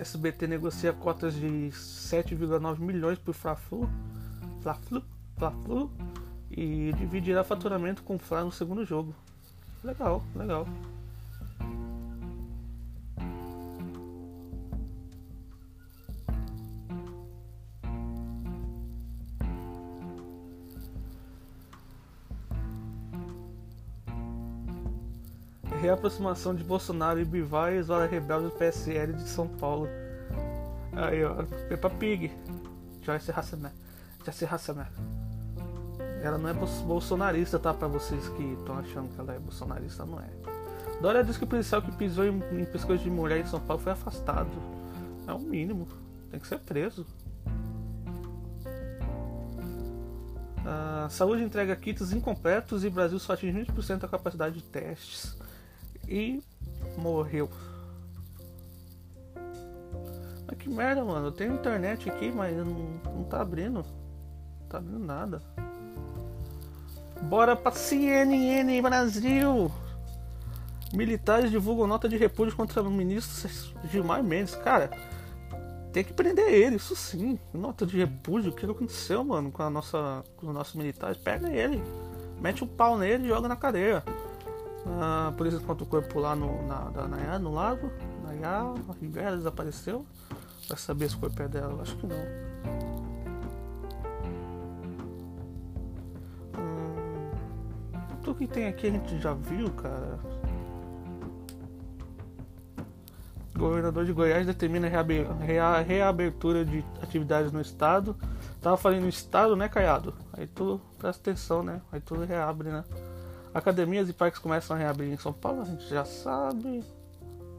SBT 0.00 0.46
negocia 0.46 0.92
cotas 0.92 1.34
de 1.34 1.70
7,9 1.72 2.78
milhões 2.80 3.18
por 3.18 3.34
Fla-Flu. 3.34 3.88
Fla-Flu. 4.62 5.02
Fla-Flu. 5.36 5.90
E 6.50 6.92
dividirá 6.94 7.44
faturamento 7.44 8.02
com 8.02 8.16
o 8.16 8.18
Fla 8.18 8.44
no 8.44 8.50
segundo 8.52 8.84
jogo. 8.84 9.14
Legal, 9.84 10.22
legal. 10.34 10.66
Reaproximação 26.00 26.54
de 26.54 26.64
Bolsonaro 26.64 27.20
e 27.20 27.24
Bivar 27.24 27.74
isola 27.74 28.06
rebelde 28.06 28.46
do 28.46 28.50
PSL 28.52 29.12
de 29.12 29.28
São 29.28 29.46
Paulo. 29.46 29.86
Aí, 30.92 31.22
ó, 31.22 31.44
Peppa 31.68 31.90
Pig. 31.90 32.32
Joyce 33.02 33.30
Hasselman. 33.30 33.72
Joyce 34.24 34.46
Hasselman. 34.46 34.86
Ela 36.22 36.38
não 36.38 36.48
é 36.48 36.54
bolsonarista, 36.54 37.58
tá? 37.58 37.74
Pra 37.74 37.86
vocês 37.86 38.28
que 38.30 38.42
estão 38.42 38.78
achando 38.78 39.14
que 39.14 39.20
ela 39.20 39.34
é 39.34 39.38
bolsonarista, 39.38 40.04
não 40.06 40.18
é. 40.18 40.28
Dória 41.00 41.22
diz 41.22 41.36
que 41.36 41.44
o 41.44 41.46
policial 41.46 41.82
que 41.82 41.92
pisou 41.92 42.24
em, 42.24 42.42
em 42.52 42.64
pescoço 42.64 43.02
de 43.02 43.10
mulher 43.10 43.40
em 43.40 43.46
São 43.46 43.60
Paulo 43.60 43.82
foi 43.82 43.92
afastado. 43.92 44.50
É 45.26 45.32
o 45.32 45.38
mínimo. 45.38 45.86
Tem 46.30 46.40
que 46.40 46.46
ser 46.46 46.58
preso. 46.58 47.06
A 50.64 51.08
saúde 51.10 51.42
entrega 51.42 51.74
kits 51.76 52.12
incompletos 52.12 52.84
e 52.84 52.90
Brasil 52.90 53.18
só 53.18 53.32
atinge 53.32 53.64
20% 53.64 53.98
da 53.98 54.08
capacidade 54.08 54.56
de 54.56 54.62
testes 54.62 55.38
e 56.10 56.42
morreu. 56.98 57.48
Mas 60.46 60.58
que 60.58 60.68
merda, 60.68 61.04
mano. 61.04 61.28
Eu 61.28 61.32
tenho 61.32 61.54
internet 61.54 62.10
aqui, 62.10 62.32
mas 62.32 62.56
não, 62.56 62.64
não 62.66 63.24
tá 63.24 63.40
abrindo. 63.40 63.84
Não 64.60 64.68
tá 64.68 64.78
abrindo 64.78 64.98
nada. 64.98 65.40
Bora 67.22 67.54
pra 67.54 67.70
CNN 67.70 68.80
Brasil! 68.82 69.70
Militares 70.92 71.50
divulgam 71.50 71.86
nota 71.86 72.08
de 72.08 72.16
repúdio 72.16 72.56
contra 72.56 72.82
o 72.82 72.90
ministro 72.90 73.48
Gilmar 73.88 74.24
Mendes. 74.24 74.56
Cara, 74.56 74.90
tem 75.92 76.02
que 76.02 76.12
prender 76.12 76.48
ele, 76.52 76.76
isso 76.76 76.96
sim. 76.96 77.38
Nota 77.52 77.86
de 77.86 77.96
repúdio, 77.96 78.50
o 78.50 78.54
que 78.54 78.64
aconteceu, 78.64 79.22
mano, 79.22 79.52
com, 79.52 79.62
a 79.62 79.70
nossa, 79.70 80.24
com 80.36 80.48
os 80.48 80.54
nossos 80.54 80.74
militares? 80.74 81.16
Pega 81.18 81.48
ele, 81.48 81.80
mete 82.40 82.62
o 82.62 82.64
um 82.64 82.68
pau 82.68 82.98
nele 82.98 83.24
e 83.24 83.28
joga 83.28 83.46
na 83.46 83.54
cadeia. 83.54 84.02
Ah, 84.86 85.32
por 85.36 85.46
isso 85.46 85.58
o 85.84 85.86
corpo 85.86 86.18
lá 86.18 86.34
no, 86.34 86.66
na, 86.66 86.90
da 86.90 87.38
no 87.38 87.52
lago. 87.52 87.90
Nayá, 88.24 88.74
a 88.88 88.92
Rivera 89.00 89.36
desapareceu. 89.36 90.06
Vai 90.68 90.78
saber 90.78 91.10
se 91.10 91.16
o 91.16 91.18
corpo 91.18 91.42
é 91.42 91.48
dela? 91.48 91.82
Acho 91.82 91.96
que 91.96 92.06
não. 92.06 92.16
Hum, 96.58 98.16
tudo 98.22 98.38
que 98.38 98.46
tem 98.46 98.66
aqui 98.66 98.86
a 98.86 98.90
gente 98.90 99.18
já 99.20 99.34
viu, 99.34 99.70
cara. 99.72 100.18
governador 103.60 104.06
de 104.06 104.12
Goiás 104.12 104.46
determina 104.46 104.88
a 104.88 105.80
reabertura 105.80 106.64
de 106.64 106.82
atividades 107.02 107.52
no 107.52 107.60
estado. 107.60 108.16
Tava 108.60 108.76
falando 108.76 109.02
no 109.02 109.08
estado, 109.08 109.54
né, 109.54 109.68
Caiado? 109.68 110.14
Aí 110.32 110.46
tu 110.46 110.80
presta 110.98 111.30
atenção, 111.30 111.62
né? 111.62 111.80
Aí 111.92 112.00
tudo 112.00 112.24
reabre, 112.24 112.70
né? 112.70 112.84
Academias 113.52 114.08
e 114.08 114.12
parques 114.12 114.40
começam 114.40 114.76
a 114.76 114.78
reabrir 114.78 115.12
em 115.12 115.16
São 115.16 115.32
Paulo, 115.32 115.62
a 115.62 115.64
gente 115.64 115.88
já 115.88 116.04
sabe. 116.04 116.84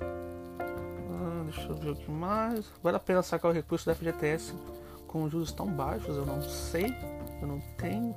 Ah, 0.02 1.44
deixa 1.44 1.68
eu 1.68 1.76
ver 1.76 1.90
o 1.90 1.96
que 1.96 2.10
mais. 2.10 2.66
Vale 2.82 2.96
a 2.96 3.00
pena 3.00 3.22
sacar 3.22 3.52
o 3.52 3.54
recurso 3.54 3.86
da 3.86 3.94
FGTS 3.94 4.54
com 5.08 5.30
juros 5.30 5.52
tão 5.52 5.68
baixos? 5.68 6.16
Eu 6.16 6.26
não 6.26 6.42
sei, 6.42 6.96
eu 7.42 7.48
não 7.48 7.60
tenho. 7.78 8.16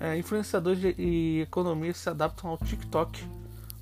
É, 0.00 0.16
influenciadores 0.16 0.94
e 0.98 1.42
economia 1.42 1.92
se 1.94 2.08
adaptam 2.08 2.50
ao 2.50 2.58
TikTok 2.58 3.22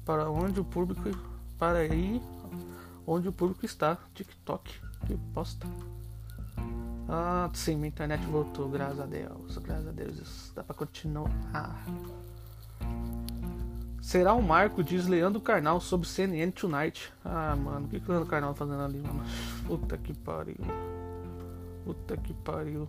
para 0.04 0.28
onde 0.28 0.60
o 0.60 0.64
público 0.64 1.08
para 1.56 1.87
ir 1.87 2.20
onde 3.06 3.28
o 3.28 3.32
público 3.32 3.64
está. 3.64 3.96
TikTok, 4.14 4.80
que 5.06 5.14
bosta. 5.14 5.66
Ah, 7.09 7.49
sim, 7.55 7.77
minha 7.77 7.88
internet 7.88 8.23
voltou, 8.27 8.69
graças 8.69 9.00
a 9.00 9.07
Deus. 9.07 9.57
Graças 9.59 9.88
a 9.88 9.93
Deus, 9.93 10.19
isso 10.19 10.53
dá 10.55 10.62
pra 10.62 10.75
continuar. 10.75 11.33
Será 14.03 14.35
um 14.35 14.43
marco, 14.43 14.85
diz 14.85 15.07
Leandro 15.07 15.41
Carnal 15.41 15.81
sobre 15.81 16.07
CNN 16.07 16.50
Tonight. 16.50 17.11
Ah, 17.25 17.57
mano, 17.57 17.87
o 17.87 17.88
que, 17.88 17.99
que 17.99 18.09
o 18.09 18.12
Leandro 18.12 18.29
Carnal 18.29 18.53
tá 18.53 18.59
fazendo 18.59 18.83
ali, 18.83 19.00
mano? 19.00 19.23
Puta 19.67 19.97
que 19.97 20.12
pariu. 20.12 20.57
Puta 21.85 22.17
que 22.19 22.35
pariu. 22.35 22.88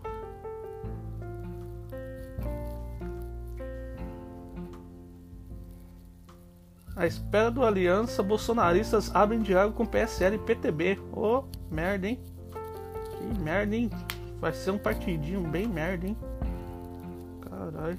A 6.94 7.06
espera 7.06 7.50
do 7.50 7.64
aliança, 7.64 8.22
bolsonaristas 8.22 9.16
abrem 9.16 9.42
diálogo 9.42 9.78
com 9.78 9.86
PSL 9.86 10.36
e 10.36 10.40
PTB. 10.40 11.00
Ô, 11.14 11.38
oh, 11.38 11.44
merda, 11.74 12.08
hein? 12.08 12.20
Que 13.30 13.40
merda, 13.40 13.76
hein? 13.76 13.90
Vai 14.40 14.54
ser 14.54 14.72
um 14.72 14.78
partidinho 14.78 15.42
bem 15.42 15.68
merda, 15.68 16.08
hein? 16.08 16.18
Caralho. 17.42 17.98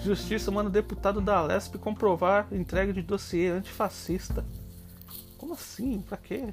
Justiça 0.00 0.50
manda 0.50 0.68
deputado 0.68 1.20
da 1.20 1.40
Lesp 1.42 1.76
comprovar 1.78 2.46
entrega 2.52 2.92
de 2.92 3.02
dossiê 3.02 3.48
antifascista. 3.48 4.44
Como 5.38 5.54
assim? 5.54 6.00
Pra 6.00 6.16
quê? 6.16 6.52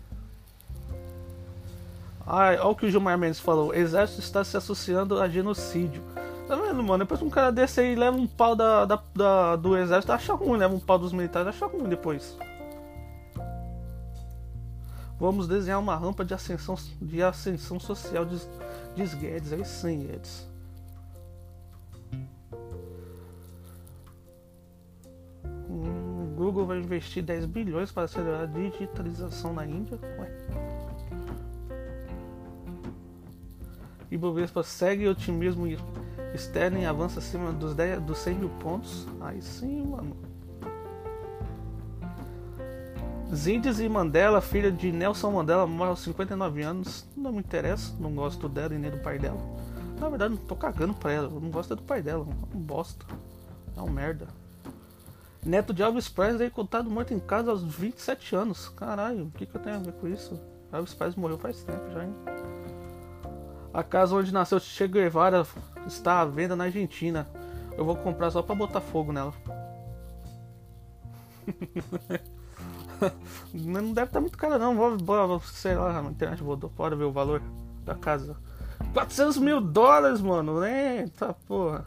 Ai, 2.25 2.57
olha 2.57 2.67
o 2.67 2.75
que 2.75 2.85
o 2.85 2.91
Gilmar 2.91 3.17
Mendes 3.17 3.39
falou. 3.39 3.73
Exército 3.73 4.21
está 4.21 4.43
se 4.43 4.55
associando 4.55 5.19
a 5.19 5.27
genocídio. 5.27 6.03
Tá 6.47 6.55
vendo, 6.55 6.81
mano? 6.83 7.03
Depois 7.03 7.21
um 7.21 7.29
cara 7.29 7.51
desse 7.51 7.79
aí 7.79 7.95
leva 7.95 8.17
um 8.17 8.27
pau 8.27 8.55
da, 8.55 8.85
da, 8.85 8.99
da 9.15 9.55
do 9.55 9.77
exército, 9.77 10.11
acha 10.11 10.33
ruim. 10.33 10.57
Leva 10.57 10.73
um 10.73 10.79
pau 10.79 10.97
dos 10.97 11.11
militares, 11.11 11.49
acha 11.49 11.65
ruim 11.65 11.89
depois. 11.89 12.37
Vamos 15.19 15.49
desenhar 15.49 15.79
uma 15.79 15.97
rampa 15.97 16.23
de 16.23 16.33
ascensão, 16.33 16.75
de 17.01 17.21
ascensão 17.21 17.77
social, 17.77 18.25
diz, 18.25 18.49
diz 18.95 19.13
Guedes. 19.13 19.51
Aí 19.51 19.65
sim, 19.65 20.07
Guedes. 20.07 20.47
Hum, 25.69 26.33
Google 26.37 26.65
vai 26.65 26.79
investir 26.79 27.21
10 27.21 27.45
bilhões 27.47 27.91
para 27.91 28.03
acelerar 28.03 28.43
a 28.43 28.45
digitalização 28.45 29.53
na 29.53 29.65
Índia. 29.65 29.99
Ué. 30.19 30.31
Ibovespa 34.09 34.63
segue 34.63 35.07
otimismo 35.07 35.67
externo 36.33 36.79
e 36.79 36.85
avança 36.85 37.19
acima 37.19 37.51
dos, 37.51 37.75
10, 37.75 38.01
dos 38.03 38.19
100 38.19 38.35
mil 38.35 38.49
pontos. 38.51 39.05
Aí 39.19 39.41
sim, 39.41 39.85
mano. 39.85 40.28
Zindes 43.33 43.79
e 43.79 43.87
Mandela, 43.87 44.41
filha 44.41 44.71
de 44.71 44.91
Nelson 44.91 45.29
Mandela, 45.29 45.67
morre 45.67 45.91
aos 45.91 45.99
59 45.99 46.63
anos. 46.63 47.05
Não 47.15 47.31
me 47.31 47.39
interessa, 47.39 47.93
não 47.99 48.13
gosto 48.13 48.49
dela 48.49 48.73
e 48.73 48.77
nem 48.79 48.89
do 48.89 48.97
pai 48.97 49.19
dela. 49.19 49.39
Na 49.99 50.09
verdade, 50.09 50.33
não 50.33 50.41
tô 50.45 50.55
cagando 50.55 50.95
pra 50.95 51.11
ela, 51.11 51.27
eu 51.27 51.39
não 51.39 51.51
gosto 51.51 51.75
do 51.75 51.83
pai 51.83 52.01
dela, 52.01 52.25
é 52.27 52.57
um 52.57 52.59
bosta. 52.59 53.05
É 53.77 53.81
um 53.81 53.89
merda. 53.89 54.27
Neto 55.45 55.73
de 55.73 55.83
Elvis 55.83 56.09
Presley 56.09 56.49
contado 56.49 56.89
morto 56.89 57.13
em 57.13 57.19
casa 57.19 57.51
aos 57.51 57.63
27 57.63 58.35
anos. 58.35 58.67
Caralho, 58.69 59.25
o 59.25 59.31
que, 59.31 59.45
que 59.45 59.55
eu 59.55 59.61
tenho 59.61 59.75
a 59.75 59.79
ver 59.79 59.93
com 59.93 60.07
isso? 60.07 60.39
Elvis 60.73 60.95
Presley 60.95 61.21
morreu 61.21 61.37
faz 61.37 61.63
tempo 61.63 61.91
já, 61.91 62.03
hein? 62.03 62.13
A 63.71 63.83
casa 63.83 64.15
onde 64.15 64.33
nasceu 64.33 64.59
Che 64.59 64.87
Guevara 64.87 65.45
está 65.85 66.21
à 66.21 66.25
venda 66.25 66.55
na 66.55 66.63
Argentina. 66.63 67.27
Eu 67.77 67.85
vou 67.85 67.95
comprar 67.95 68.31
só 68.31 68.41
pra 68.41 68.55
botar 68.55 68.81
fogo 68.81 69.13
nela. 69.13 69.33
não 73.53 73.93
deve 73.93 74.07
estar 74.07 74.07
tá 74.07 74.21
muito 74.21 74.37
caro 74.37 74.57
não. 74.57 74.75
Vou, 74.75 74.97
vou, 74.97 75.39
sei 75.41 75.75
lá, 75.75 76.01
na 76.01 76.09
internet 76.09 76.43
vou 76.43 76.57
bora 76.57 76.95
ver 76.95 77.05
o 77.05 77.11
valor 77.11 77.41
da 77.85 77.95
casa. 77.95 78.35
400 78.93 79.37
mil 79.37 79.61
dólares, 79.61 80.21
mano. 80.21 80.63
Eita 80.63 81.33
porra. 81.47 81.85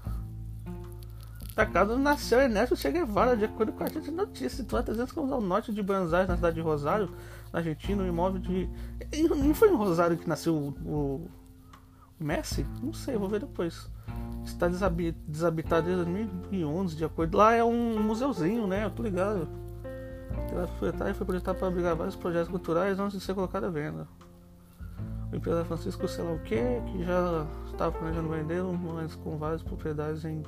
Da 1.54 1.66
casa 1.66 1.98
nasceu 1.98 2.40
Ernesto 2.40 2.74
Che 2.74 2.90
Guevara, 2.90 3.36
de 3.36 3.44
acordo 3.44 3.72
com 3.72 3.82
a 3.84 3.86
agência 3.86 4.10
de 4.10 4.16
notícias. 4.16 4.52
Situa 4.52 4.82
300 4.82 5.12
km 5.12 5.32
ao 5.32 5.40
norte 5.40 5.72
de 5.72 5.82
Buenos 5.82 6.14
Aires, 6.14 6.28
na 6.28 6.36
cidade 6.36 6.56
de 6.56 6.62
Rosário, 6.62 7.10
na 7.52 7.58
Argentina, 7.58 8.02
um 8.02 8.08
imóvel 8.08 8.40
de. 8.40 8.68
Não 9.28 9.54
foi 9.54 9.68
em 9.68 9.76
Rosário 9.76 10.16
que 10.16 10.26
nasceu 10.26 10.54
o, 10.54 11.28
o 12.18 12.24
Messi? 12.24 12.66
Não 12.82 12.94
sei, 12.94 13.18
vou 13.18 13.28
ver 13.28 13.40
depois. 13.40 13.86
Está 14.44 14.66
desabitado 14.66 15.86
desde 15.86 16.04
2011, 16.04 16.96
de 16.96 17.04
acordo. 17.04 17.36
Lá 17.36 17.52
é 17.52 17.62
um 17.62 18.02
museuzinho, 18.02 18.66
né? 18.66 18.84
Eu 18.84 18.90
tô 18.90 19.02
ligado. 19.02 19.46
Foi 20.78 21.26
projetado 21.26 21.58
para 21.58 21.68
abrigar 21.68 21.94
vários 21.94 22.16
projetos 22.16 22.48
culturais 22.48 22.98
antes 22.98 23.18
de 23.18 23.24
ser 23.24 23.34
colocado 23.34 23.64
à 23.64 23.70
venda 23.70 24.06
o 25.32 25.36
empresário 25.36 25.66
Francisco 25.66 26.06
sei 26.06 26.24
lá 26.24 26.32
o 26.32 26.38
que, 26.40 26.56
que 26.56 27.04
já 27.04 27.46
estava 27.70 27.90
planejando 27.98 28.28
vender, 28.28 28.62
mas 28.62 29.14
com 29.14 29.38
várias 29.38 29.62
propriedades 29.62 30.24
em 30.24 30.42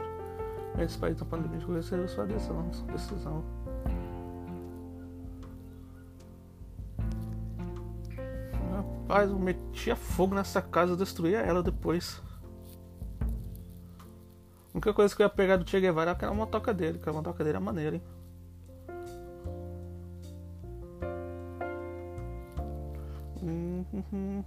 grandes 0.75 0.97
países 0.97 1.21
na 1.21 1.27
pandemia 1.27 1.59
de 1.59 1.65
conhecer 1.65 2.07
sua 2.09 2.27
decisão. 2.27 2.71
decisão. 2.93 3.45
Rapaz, 8.71 9.31
eu 9.31 9.39
metia 9.39 9.97
fogo 9.97 10.35
nessa 10.35 10.61
casa, 10.61 10.97
destruía 10.97 11.39
ela 11.39 11.63
depois. 11.63 12.23
A 13.23 14.75
única 14.75 14.93
coisa 14.93 15.15
que 15.17 15.23
eu 15.23 15.27
ia 15.27 15.31
pegar 15.31 15.57
do 15.57 15.69
Che 15.69 15.81
Guevara 15.81 16.11
era 16.11 16.17
aquela 16.17 16.35
motoca 16.35 16.75
dele, 16.75 16.99
que 16.99 17.09
a 17.09 17.13
motoca 17.13 17.43
dele 17.43 17.59
maneira, 17.59 17.97
hein? 17.97 18.03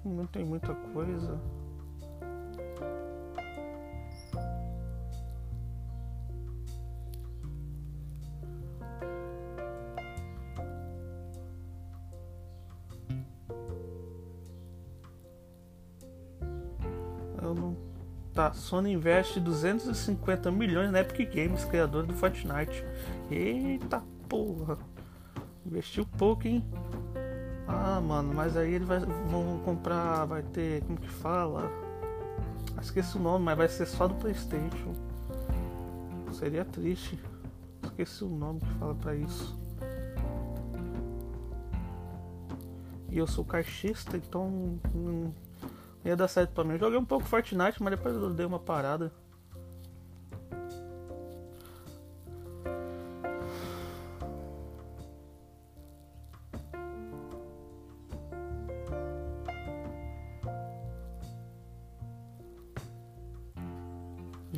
Não 0.05 0.25
tem 0.27 0.46
muita 0.46 0.74
coisa. 0.93 1.39
Tá, 18.38 18.53
Sony 18.53 18.91
investe 18.93 19.39
250 19.39 20.51
milhões 20.51 20.91
na 20.91 21.00
Epic 21.00 21.34
Games, 21.34 21.65
criador 21.65 22.05
do 22.05 22.13
Fortnite. 22.13 22.86
Eita 23.31 24.03
porra! 24.29 24.77
Investiu 25.65 26.05
pouco, 26.05 26.48
hein? 26.48 26.63
Ah, 27.89 28.01
mano, 28.01 28.34
mas 28.34 28.58
aí 28.58 28.74
eles 28.74 28.86
vão 28.86 29.62
comprar, 29.63 30.25
vai 30.25 30.44
ter, 30.44 30.84
como 30.84 31.00
que 31.00 31.08
fala? 31.08 31.72
Esqueci 32.82 33.15
o 33.15 33.22
nome, 33.22 33.46
mas 33.46 33.58
vai 33.58 33.70
ser 33.70 33.86
só 33.86 34.10
do 34.10 34.15
Playstation. 34.15 34.94
Seria 36.34 36.65
triste. 36.65 37.17
Esqueci 37.82 38.25
o 38.25 38.27
nome 38.27 38.60
que 38.60 38.74
fala 38.74 38.94
pra 38.94 39.15
isso. 39.15 39.58
E 43.10 43.17
eu 43.17 43.25
sou 43.25 43.46
caixista, 43.46 44.17
então 44.17 44.77
não 44.94 45.34
ia 46.03 46.17
dar 46.17 46.27
certo 46.27 46.51
pra 46.51 46.65
mim. 46.65 46.77
Joguei 46.77 47.00
um 47.00 47.06
pouco 47.06 47.25
Fortnite, 47.25 47.82
mas 47.82 47.91
depois 47.91 48.13
eu 48.13 48.34
dei 48.34 48.46
uma 48.46 48.60
parada. 48.60 49.13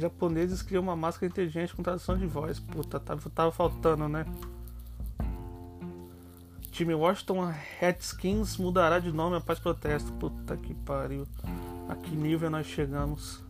Japoneses 0.02 0.62
criam 0.62 0.84
uma 0.84 0.96
máscara 0.96 1.32
inteligente 1.32 1.76
com 1.76 1.84
tradução 1.84 2.18
de 2.18 2.26
voz. 2.26 2.60
Puta, 2.60 3.00
tava, 3.00 3.30
tava 3.30 3.52
faltando, 3.52 4.08
né? 4.08 4.26
Time 6.72 6.94
Washington 6.94 7.54
Redskins 7.80 8.58
mudará 8.58 9.00
de 9.00 9.12
nome 9.12 9.36
após 9.38 9.60
protesto. 9.60 10.12
Puta 10.14 10.56
que 10.56 10.74
pariu. 10.74 11.28
A 11.90 11.96
que 11.96 12.16
nível 12.16 12.50
nós 12.50 12.68
chegamos? 12.68 13.49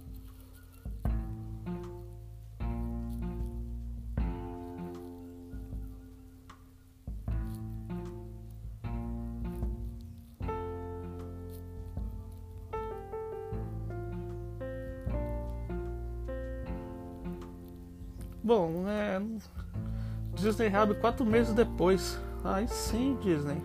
Disney 20.39 20.67
reabre 20.67 20.95
quatro 20.95 21.25
meses 21.25 21.53
depois. 21.53 22.19
Aí 22.43 22.67
sim, 22.67 23.17
Disney. 23.21 23.61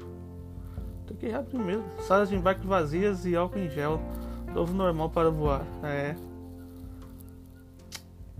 Tem 1.07 1.17
que 1.17 1.29
reabrir 1.29 1.59
mesmo. 1.59 1.85
Salas 2.01 2.29
de 2.29 2.37
embarque 2.37 2.67
vazias 2.67 3.25
e 3.25 3.37
álcool 3.37 3.59
em 3.59 3.71
gel. 3.71 4.01
Novo 4.53 4.73
normal 4.73 5.11
para 5.11 5.31
voar. 5.31 5.65
É. 5.83 6.15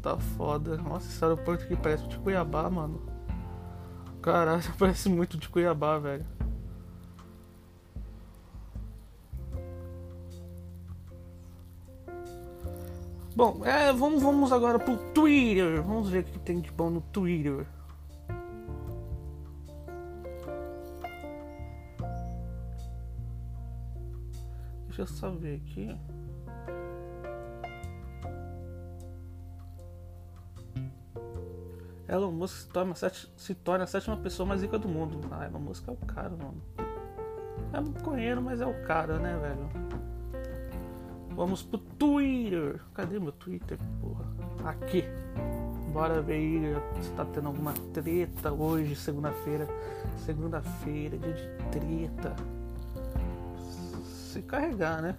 Tá 0.01 0.19
foda. 0.19 0.77
Nossa, 0.77 1.07
esse 1.07 1.25
aeroporto 1.25 1.65
aqui 1.65 1.77
parece 1.77 2.07
de 2.09 2.19
Cuiabá, 2.19 2.69
mano. 2.69 3.03
Caralho, 4.21 4.63
parece 4.79 5.09
muito 5.09 5.37
de 5.37 5.49
Cuiabá, 5.49 5.99
velho. 5.99 6.27
Bom, 13.37 13.63
é, 13.65 13.93
vamos, 13.93 14.23
vamos 14.23 14.53
agora 14.53 14.79
pro 14.79 14.97
Twitter. 15.13 15.83
Vamos 15.83 16.09
ver 16.09 16.21
o 16.21 16.25
que 16.25 16.39
tem 16.39 16.61
de 16.61 16.71
bom 16.71 16.89
no 16.89 17.01
Twitter. 17.01 17.67
Deixa 24.97 25.03
eu 25.03 25.07
só 25.09 25.31
ver 25.33 25.57
aqui. 25.57 25.99
Elon 32.09 32.31
Musk 32.31 32.59
se 32.59 32.69
torna, 32.69 32.95
se 32.95 33.55
torna 33.57 33.83
a 33.83 33.87
sétima 33.89 34.17
pessoa 34.17 34.47
mais 34.47 34.63
rica 34.63 34.79
do 34.79 34.89
mundo. 34.89 35.19
Ah, 35.33 35.47
Elon 35.47 35.59
Musk 35.59 35.89
é 35.89 35.91
o 35.91 35.97
cara, 35.97 36.31
mano. 36.31 36.63
É 37.73 37.81
um 37.81 37.93
correiro, 38.05 38.41
mas 38.41 38.61
é 38.61 38.67
o 38.67 38.85
cara, 38.85 39.19
né, 39.19 39.37
velho? 39.37 39.69
Vamos 41.31 41.65
pro 41.65 41.79
Twitter. 41.79 42.81
Cadê 42.95 43.19
meu 43.19 43.33
Twitter, 43.33 43.77
porra? 44.01 44.27
Aqui. 44.65 45.03
Bora 45.93 46.23
ver 46.23 46.77
se 47.03 47.11
tá 47.15 47.25
tendo 47.25 47.49
alguma 47.49 47.73
treta 47.93 48.53
hoje, 48.53 48.95
segunda-feira. 48.95 49.67
Segunda-feira, 50.19 51.19
dia 51.19 51.33
de 51.33 51.49
treta. 51.73 52.64
Se 54.35 54.43
carregar, 54.43 55.01
né? 55.01 55.17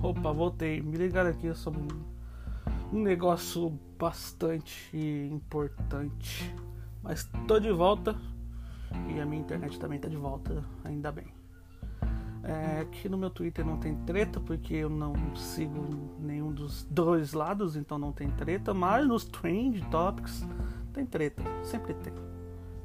Opa, 0.00 0.32
voltei. 0.32 0.80
Me 0.80 0.96
ligaram 0.96 1.30
aqui 1.30 1.52
sobre 1.56 1.80
um 2.92 3.02
negócio 3.02 3.76
bastante 3.98 4.96
importante. 4.96 6.54
Mas 7.02 7.28
tô 7.48 7.58
de 7.58 7.72
volta 7.72 8.14
e 9.12 9.20
a 9.20 9.26
minha 9.26 9.42
internet 9.42 9.76
também 9.80 9.98
tá 9.98 10.06
de 10.06 10.16
volta, 10.16 10.64
ainda 10.84 11.10
bem. 11.10 11.37
É, 12.42 12.80
aqui 12.80 13.08
no 13.08 13.18
meu 13.18 13.30
Twitter 13.30 13.64
não 13.64 13.76
tem 13.78 13.94
treta 13.96 14.40
porque 14.40 14.74
eu 14.74 14.88
não 14.88 15.14
sigo 15.34 15.84
nenhum 16.18 16.52
dos 16.52 16.84
dois 16.84 17.32
lados, 17.32 17.76
então 17.76 17.98
não 17.98 18.12
tem 18.12 18.30
treta, 18.30 18.72
mas 18.72 19.06
nos 19.06 19.24
Trend 19.24 19.80
Topics 19.90 20.46
tem 20.92 21.04
treta, 21.04 21.42
sempre 21.62 21.94
tem, 21.94 22.12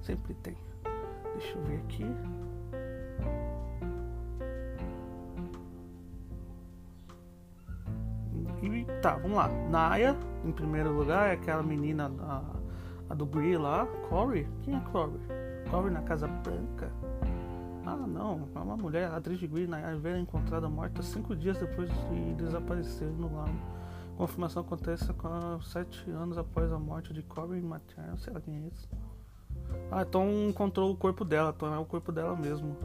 sempre 0.01 0.33
tem. 0.35 0.55
Deixa 1.37 1.57
eu 1.57 1.63
ver 1.63 1.77
aqui. 1.77 2.05
E 8.61 8.85
tá, 9.01 9.15
vamos 9.15 9.37
lá. 9.37 9.49
Naya, 9.69 10.15
em 10.45 10.51
primeiro 10.51 10.93
lugar, 10.93 11.29
é 11.29 11.33
aquela 11.33 11.61
menina, 11.61 12.09
a, 12.21 12.41
a 13.09 13.13
do 13.13 13.25
Glee 13.25 13.57
lá. 13.57 13.85
Corey? 14.07 14.47
Quem 14.61 14.75
é 14.75 14.79
Corey? 14.91 15.19
Corey 15.69 15.91
na 15.91 16.01
Casa 16.01 16.27
Branca? 16.27 16.89
Ah, 17.85 17.95
não. 17.95 18.47
É 18.55 18.59
uma 18.59 18.77
mulher, 18.77 19.11
a 19.11 19.17
atriz 19.17 19.39
de 19.39 19.67
Naya 19.67 19.95
Vera, 19.97 20.17
encontrada 20.17 20.69
morta 20.69 21.01
cinco 21.01 21.35
dias 21.35 21.57
depois 21.57 21.89
de 21.89 22.33
desaparecer 22.35 23.09
no 23.09 23.35
lago. 23.35 23.53
Confirmação 24.17 24.61
acontece 24.61 25.05
sete 25.63 26.09
anos 26.11 26.37
após 26.37 26.71
a 26.71 26.79
morte 26.79 27.13
de 27.13 27.21
Corey 27.23 27.61
Materno. 27.61 28.17
Sei 28.17 28.31
lá 28.31 28.39
quem 28.39 28.55
é 28.55 28.67
esse. 28.67 28.87
Ah, 29.91 30.03
então 30.03 30.29
encontrou 30.49 30.91
o 30.91 30.95
corpo 30.95 31.25
dela, 31.25 31.53
então 31.55 31.73
é 31.73 31.77
o 31.77 31.85
corpo 31.85 32.11
dela 32.11 32.35
mesmo. 32.35 32.77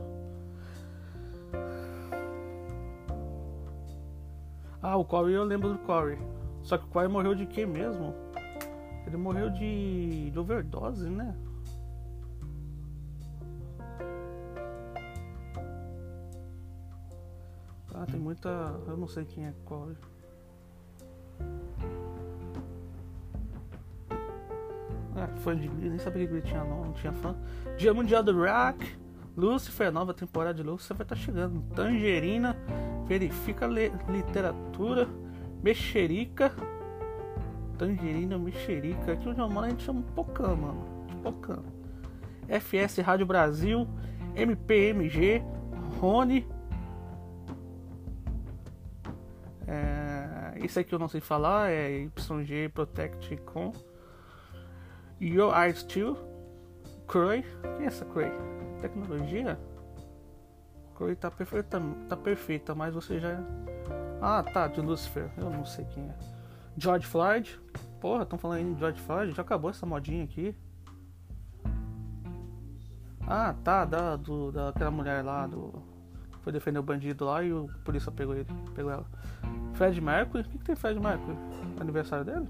Ah, 4.83 4.97
o 4.97 5.05
Corey 5.05 5.35
eu 5.35 5.45
lembro 5.45 5.73
do 5.73 5.79
Corey. 5.81 6.19
Só 6.63 6.77
que 6.77 6.85
o 6.85 6.89
Quai 6.89 7.07
morreu 7.09 7.35
de 7.35 7.47
quê 7.47 7.65
mesmo? 7.65 8.15
Ele 9.07 9.17
morreu 9.17 9.49
de, 9.51 10.31
de 10.31 10.39
overdose, 10.39 11.09
né? 11.09 11.35
Muita. 18.39 18.81
Eu 18.87 18.97
não 18.97 19.09
sei 19.09 19.25
quem 19.25 19.47
é 19.47 19.53
qual. 19.65 19.89
Ah, 25.17 25.29
fã 25.39 25.57
de 25.57 25.67
Glee, 25.67 25.91
nem 25.91 25.99
sabia 25.99 26.25
que 26.25 26.33
Glee 26.33 26.43
tinha 26.43 26.63
nome, 26.63 26.87
não 26.87 26.93
tinha 26.93 27.13
fã. 27.13 27.35
Dia 27.77 27.93
Mundial 27.93 28.23
do 28.23 28.33
Rock, 28.33 28.97
Lucifer, 29.37 29.91
nova 29.91 30.15
temporada 30.15 30.55
de 30.55 30.63
Lucifer 30.63 30.97
vai 30.97 31.05
estar 31.05 31.17
tá 31.17 31.21
chegando. 31.21 31.63
Tangerina, 31.75 32.57
verifica 33.07 33.67
literatura, 33.67 35.09
mexerica. 35.63 36.53
Tangerina, 37.77 38.39
mexerica. 38.39 39.13
Aqui 39.13 39.29
onde 39.29 39.41
eu 39.41 39.49
moro 39.49 39.67
a 39.67 39.71
gente 39.71 39.83
chama 39.83 40.03
Pocã, 40.15 40.55
mano. 40.55 40.87
De. 41.23 42.59
FS 42.61 42.99
Rádio 42.99 43.27
Brasil, 43.27 43.89
MPMG, 44.37 45.43
Rony. 46.01 46.47
É, 49.71 50.65
isso 50.65 50.81
aqui 50.81 50.95
eu 50.95 50.99
não 50.99 51.09
sei 51.09 51.21
falar, 51.21 51.71
é 51.71 51.91
YG 52.01 52.71
Protect 52.73 53.37
com. 53.39 53.71
Your 55.21 55.55
Eyes 55.55 55.83
Too, 55.83 56.17
Croy. 57.07 57.45
Quem 57.77 57.85
é 57.85 57.89
essa 57.89 58.07
Croy? 58.07 58.31
Tecnologia? 58.81 59.61
Croy 60.95 61.15
tá 61.15 61.31
perfeita, 61.31 61.83
tá 62.09 62.17
perfeita, 62.17 62.75
mas 62.75 62.95
você 62.95 63.21
já. 63.21 63.39
Ah, 64.23 64.43
tá, 64.43 64.69
de 64.69 64.81
Lucifer. 64.81 65.31
Eu 65.37 65.51
não 65.51 65.67
sei 65.67 65.85
quem 65.85 66.05
é. 66.05 66.15
George 66.77 67.07
Floyd. 67.07 67.61
Porra, 68.01 68.23
estão 68.23 68.39
falando 68.39 68.75
de 68.75 68.81
George 68.81 69.01
Floyd. 69.03 69.35
Já 69.35 69.43
acabou 69.43 69.71
essa 69.71 69.85
modinha 69.85 70.25
aqui. 70.25 70.57
Ah, 73.27 73.55
tá, 73.63 73.85
da, 73.85 74.17
do, 74.17 74.51
daquela 74.51 74.91
mulher 74.91 75.23
lá 75.23 75.47
do. 75.47 75.83
Foi 76.49 76.53
defender 76.55 76.79
o 76.79 76.83
bandido 76.83 77.27
lá 77.27 77.43
e 77.43 77.53
o 77.53 77.69
polícia 77.85 78.11
pegou 78.11 78.35
ele. 78.35 78.47
Pegou 78.75 78.91
ela. 78.91 79.05
Fred 79.75 80.01
Mercury? 80.01 80.41
O 80.41 80.49
que, 80.49 80.57
que 80.57 80.65
tem 80.65 80.75
Fred 80.75 80.99
Mercury? 80.99 81.37
Aniversário 81.79 82.25
dele? 82.25 82.49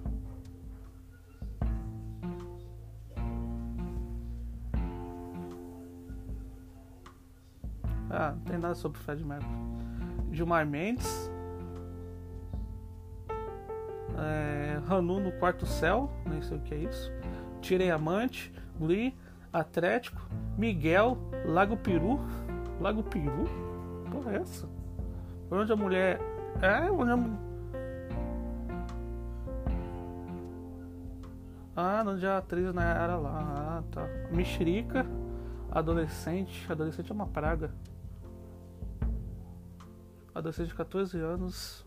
Ah, 8.09 8.35
não 8.37 8.41
tem 8.45 8.57
nada 8.57 8.77
sobre 8.77 9.01
Fred 9.01 9.25
Mercury. 9.25 9.51
Gilmar 10.31 10.65
Mendes. 10.65 11.29
É, 14.17 14.81
Hanu 14.89 15.19
no 15.19 15.33
Quarto 15.41 15.67
Céu, 15.67 16.09
nem 16.25 16.41
sei 16.41 16.57
o 16.57 16.61
que 16.61 16.73
é 16.73 16.79
isso. 16.79 17.11
Tirei 17.61 17.91
Amante, 17.91 18.53
Glee, 18.79 19.13
Atlético, 19.53 20.25
Miguel, 20.57 21.19
Lago 21.45 21.77
Peru. 21.77 22.21
Lago 22.81 23.03
Peru? 23.03 23.68
Porra, 24.19 24.33
é 24.33 24.37
essa? 24.41 24.69
Onde 25.49 25.73
a 25.73 25.77
mulher. 25.77 26.21
É, 26.61 26.91
onde 26.91 27.13
a. 27.13 27.49
Ah, 31.77 32.05
onde 32.05 32.27
a 32.27 32.39
atriz 32.39 32.75
né, 32.75 32.83
era 32.83 33.17
lá. 33.17 33.79
Ah, 33.79 33.83
tá. 33.93 34.09
Mexerica, 34.33 35.07
adolescente. 35.71 36.67
Adolescente 36.71 37.13
é 37.13 37.15
uma 37.15 37.29
praga 37.29 37.71
adolescente 40.35 40.69
de 40.69 40.75
14 40.75 41.19
anos, 41.19 41.85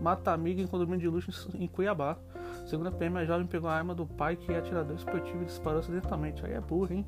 mata 0.00 0.30
amiga 0.30 0.60
em 0.60 0.66
condomínio 0.66 1.00
de 1.00 1.08
luxo 1.08 1.50
em 1.54 1.66
Cuiabá. 1.66 2.18
Segundo 2.66 2.88
a 2.88 2.92
PM, 2.92 3.18
a 3.18 3.24
jovem 3.24 3.46
pegou 3.46 3.68
a 3.68 3.74
arma 3.74 3.94
do 3.94 4.06
pai 4.06 4.36
que 4.36 4.52
é 4.52 4.58
atirador 4.58 4.94
esportivo 4.94 5.42
e 5.42 5.46
disparou 5.46 5.80
acidentalmente. 5.80 6.44
Aí 6.44 6.52
é 6.52 6.60
burra, 6.60 6.94
hein? 6.94 7.06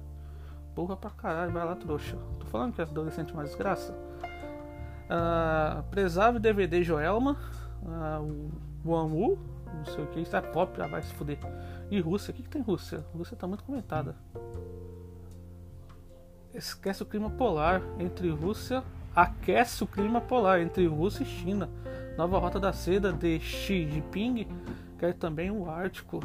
Burra 0.74 0.96
pra 0.96 1.10
caralho, 1.10 1.52
vai 1.52 1.64
lá, 1.64 1.76
trouxa. 1.76 2.16
Tô 2.38 2.46
falando 2.46 2.74
que 2.74 2.80
é 2.80 2.84
adolescente 2.84 3.34
mais 3.34 3.48
desgraça. 3.48 4.05
Uh, 5.06 5.82
prezável 5.90 6.40
DVD 6.40 6.82
Joelma. 6.82 7.36
Uh, 7.82 8.50
o 8.84 8.94
Amu, 8.94 9.38
não 9.74 9.84
sei 9.84 10.04
o 10.04 10.06
que, 10.08 10.20
isso 10.20 10.36
é 10.36 10.40
pop, 10.40 10.76
já 10.76 10.86
vai 10.86 11.02
se 11.02 11.12
fuder. 11.14 11.38
E 11.90 12.00
Rússia, 12.00 12.32
o 12.32 12.34
que, 12.34 12.42
que 12.42 12.48
tem 12.48 12.62
Rússia? 12.62 13.04
Rússia 13.14 13.36
tá 13.36 13.46
muito 13.46 13.64
comentada. 13.64 14.14
Esquece 16.54 17.02
o 17.02 17.06
clima 17.06 17.30
polar 17.30 17.82
entre 17.98 18.30
Rússia 18.30 18.82
aquece 19.16 19.82
o 19.82 19.86
clima 19.86 20.20
polar 20.20 20.60
entre 20.60 20.86
Rússia 20.86 21.22
e 21.22 21.26
China. 21.26 21.70
Nova 22.18 22.38
rota 22.38 22.60
da 22.60 22.72
seda 22.74 23.10
de 23.10 23.40
Xi 23.40 23.88
Jinping 23.90 24.46
quer 24.98 25.14
também 25.14 25.50
o 25.50 25.70
Ártico. 25.70 26.20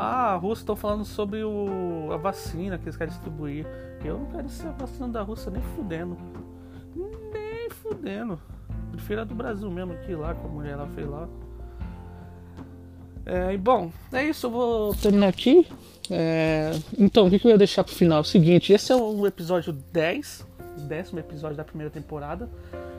Ah, 0.00 0.34
a 0.34 0.36
Rússia 0.36 0.62
estão 0.62 0.76
falando 0.76 1.04
sobre 1.04 1.42
o, 1.42 2.12
a 2.12 2.16
vacina 2.16 2.78
que 2.78 2.84
eles 2.84 2.96
querem 2.96 3.12
distribuir. 3.12 3.66
Eu 4.04 4.16
não 4.16 4.26
quero 4.26 4.48
ser 4.48 4.68
a 4.68 4.70
vacina 4.70 5.08
da 5.08 5.22
Rússia 5.22 5.50
nem 5.50 5.60
fudendo. 5.74 6.16
Nem 7.32 7.68
fudendo. 7.68 8.40
Prefiro 8.92 9.22
a 9.22 9.24
do 9.24 9.34
Brasil 9.34 9.68
mesmo 9.68 9.96
que 10.06 10.14
lá, 10.14 10.36
que 10.36 10.46
a 10.46 10.48
mulher 10.48 10.76
lá 10.76 10.86
fez 10.94 11.08
lá. 11.08 11.28
É, 13.26 13.52
e 13.52 13.58
bom, 13.58 13.90
é 14.12 14.24
isso, 14.24 14.46
eu 14.46 14.50
vou 14.52 14.94
terminar 14.94 15.26
aqui. 15.26 15.66
É, 16.08 16.70
então, 16.96 17.26
o 17.26 17.30
que, 17.30 17.44
eu 17.44 17.50
ia 17.50 17.58
deixar 17.58 17.82
pro 17.82 17.92
final? 17.92 18.18
É 18.18 18.20
o 18.20 18.24
seguinte, 18.24 18.72
esse 18.72 18.92
é 18.92 18.94
o 18.94 19.26
episódio 19.26 19.72
10, 19.72 20.46
o 20.76 20.80
décimo 20.82 21.18
episódio 21.18 21.56
da 21.56 21.64
primeira 21.64 21.90
temporada. 21.90 22.48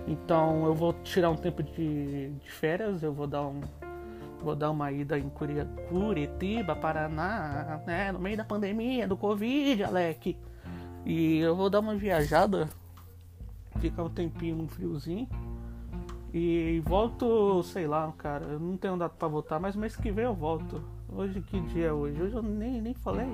Então 0.06 0.66
eu 0.66 0.76
vou 0.76 0.92
tirar 1.04 1.30
um 1.30 1.38
tempo 1.38 1.64
de, 1.64 2.30
de 2.30 2.52
férias, 2.52 3.04
eu 3.04 3.14
vou 3.14 3.26
dar 3.26 3.44
um. 3.44 3.62
Vou 4.42 4.56
dar 4.56 4.72
uma 4.72 4.92
ida 4.92 5.20
em 5.20 5.30
Curitiba, 5.90 6.76
Paraná, 6.76 7.82
né? 7.86 8.12
No 8.12 8.20
meio 8.20 8.38
da 8.38 8.44
pandemia, 8.44 9.08
do 9.08 9.18
Covid, 9.18 9.84
Alec. 9.84 10.38
E 11.06 11.40
eu 11.40 11.56
vou 11.56 11.70
dar 11.70 11.80
uma 11.82 11.96
viajada, 11.96 12.70
ficar 13.80 14.04
um 14.04 14.10
tempinho 14.10 14.56
no 14.56 14.68
friozinho. 14.68 15.28
E 16.34 16.82
volto, 16.86 17.64
sei 17.64 17.88
lá, 17.88 18.12
cara, 18.18 18.46
eu 18.46 18.60
não 18.60 18.78
tenho 18.78 18.96
data 18.96 19.16
para 19.18 19.28
voltar, 19.28 19.60
mas 19.60 19.76
mês 19.76 19.96
que 19.96 20.12
vem 20.12 20.26
eu 20.26 20.34
volto. 20.34 20.82
Hoje 21.12 21.42
que 21.42 21.60
dia 21.62 21.88
é 21.88 21.92
hoje? 21.92 22.22
Hoje 22.22 22.36
eu 22.36 22.44
nem, 22.44 22.80
nem 22.82 22.94
falei. 22.94 23.28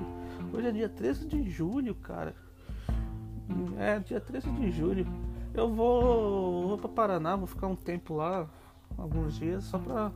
Hoje 0.52 0.68
é 0.68 0.72
dia 0.72 0.88
13 0.88 1.26
de 1.26 1.48
julho, 1.50 1.94
cara. 1.94 2.34
É, 3.78 3.98
dia 3.98 4.20
13 4.20 4.50
de 4.50 4.70
julho. 4.70 5.06
Eu 5.52 5.72
vou, 5.72 6.68
vou 6.68 6.78
pra 6.78 6.88
Paraná, 6.88 7.36
vou 7.36 7.46
ficar 7.46 7.66
um 7.66 7.76
tempo 7.76 8.14
lá, 8.14 8.48
alguns 8.96 9.34
dias, 9.38 9.64
só 9.64 9.78
pra 9.78 10.10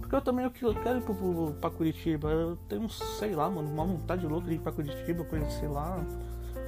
Porque 0.00 0.14
eu 0.14 0.20
também 0.20 0.44
eu 0.44 0.50
quero 0.50 0.98
ir 0.98 1.02
pro, 1.02 1.54
pra 1.60 1.70
Curitiba. 1.70 2.30
Eu 2.30 2.56
tenho, 2.68 2.88
sei 2.88 3.34
lá, 3.34 3.48
mano, 3.50 3.68
uma 3.68 3.84
vontade 3.84 4.26
louca 4.26 4.48
de 4.48 4.54
ir 4.54 4.58
pra 4.58 4.72
Curitiba, 4.72 5.24
conhecer 5.24 5.68
lá, 5.68 6.04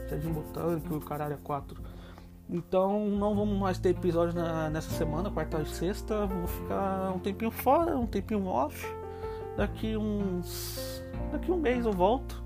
Jardim 0.09 0.33
Botânico 0.33 1.01
caralho 1.01 1.35
é 1.35 1.39
4. 1.43 1.81
Então 2.51 3.07
não 3.09 3.35
vamos 3.35 3.59
mais 3.59 3.79
ter 3.79 3.91
episódios 3.91 4.35
na, 4.35 4.69
nessa 4.69 4.91
semana, 4.91 5.31
quarta 5.31 5.61
e 5.63 5.67
sexta. 5.67 6.27
Vou 6.27 6.47
ficar 6.47 7.13
um 7.15 7.19
tempinho 7.19 7.51
fora, 7.51 7.97
um 7.97 8.07
tempinho 8.07 8.47
off. 8.47 8.87
Daqui 9.57 9.97
uns. 9.97 11.03
Daqui 11.31 11.51
um 11.51 11.57
mês 11.57 11.87
eu 11.87 11.93
volto. 11.93 12.43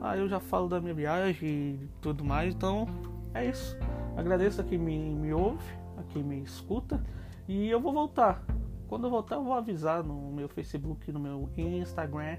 Aí 0.00 0.20
eu 0.20 0.28
já 0.28 0.40
falo 0.40 0.68
da 0.68 0.80
minha 0.80 0.94
viagem 0.94 1.48
e 1.48 1.88
tudo 2.00 2.24
mais. 2.24 2.54
Então 2.54 2.86
é 3.34 3.46
isso. 3.46 3.76
Agradeço 4.16 4.60
a 4.62 4.64
quem 4.64 4.78
me, 4.78 4.98
me 4.98 5.32
ouve, 5.34 5.64
a 5.98 6.02
quem 6.12 6.22
me 6.22 6.40
escuta. 6.42 7.02
E 7.46 7.68
eu 7.68 7.80
vou 7.80 7.92
voltar. 7.92 8.42
Quando 8.88 9.04
eu 9.04 9.10
voltar, 9.10 9.36
eu 9.36 9.44
vou 9.44 9.54
avisar 9.54 10.02
no 10.02 10.32
meu 10.32 10.48
Facebook, 10.48 11.10
no 11.10 11.18
meu 11.18 11.50
Instagram 11.56 12.36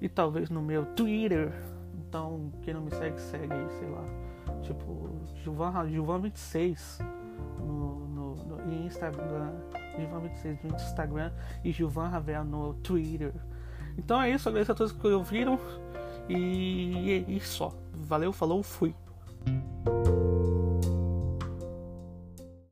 e 0.00 0.08
talvez 0.08 0.50
no 0.50 0.62
meu 0.62 0.84
Twitter. 0.94 1.52
Então, 1.94 2.52
quem 2.62 2.74
não 2.74 2.82
me 2.82 2.90
segue, 2.90 3.20
segue 3.20 3.52
aí, 3.52 3.70
sei 3.78 3.88
lá. 3.88 4.04
Tipo, 4.62 5.10
Gilvan, 5.42 5.88
Gilvan 5.88 6.20
26 6.20 6.98
no, 7.58 8.08
no, 8.08 8.34
no 8.34 8.86
Instagram. 8.86 9.52
Gilvan 9.96 10.20
26 10.20 10.62
no 10.62 10.74
Instagram 10.74 11.32
e 11.64 11.72
Gilvan 11.72 12.08
Ravel 12.08 12.44
no 12.44 12.74
Twitter. 12.74 13.32
Então 13.96 14.20
é 14.22 14.30
isso, 14.30 14.48
agradeço 14.48 14.72
a 14.72 14.74
todos 14.74 14.92
que 14.92 15.06
ouviram 15.08 15.58
e, 16.28 17.24
e 17.26 17.40
só. 17.40 17.72
Valeu, 17.92 18.32
falou, 18.32 18.62
fui. 18.62 18.94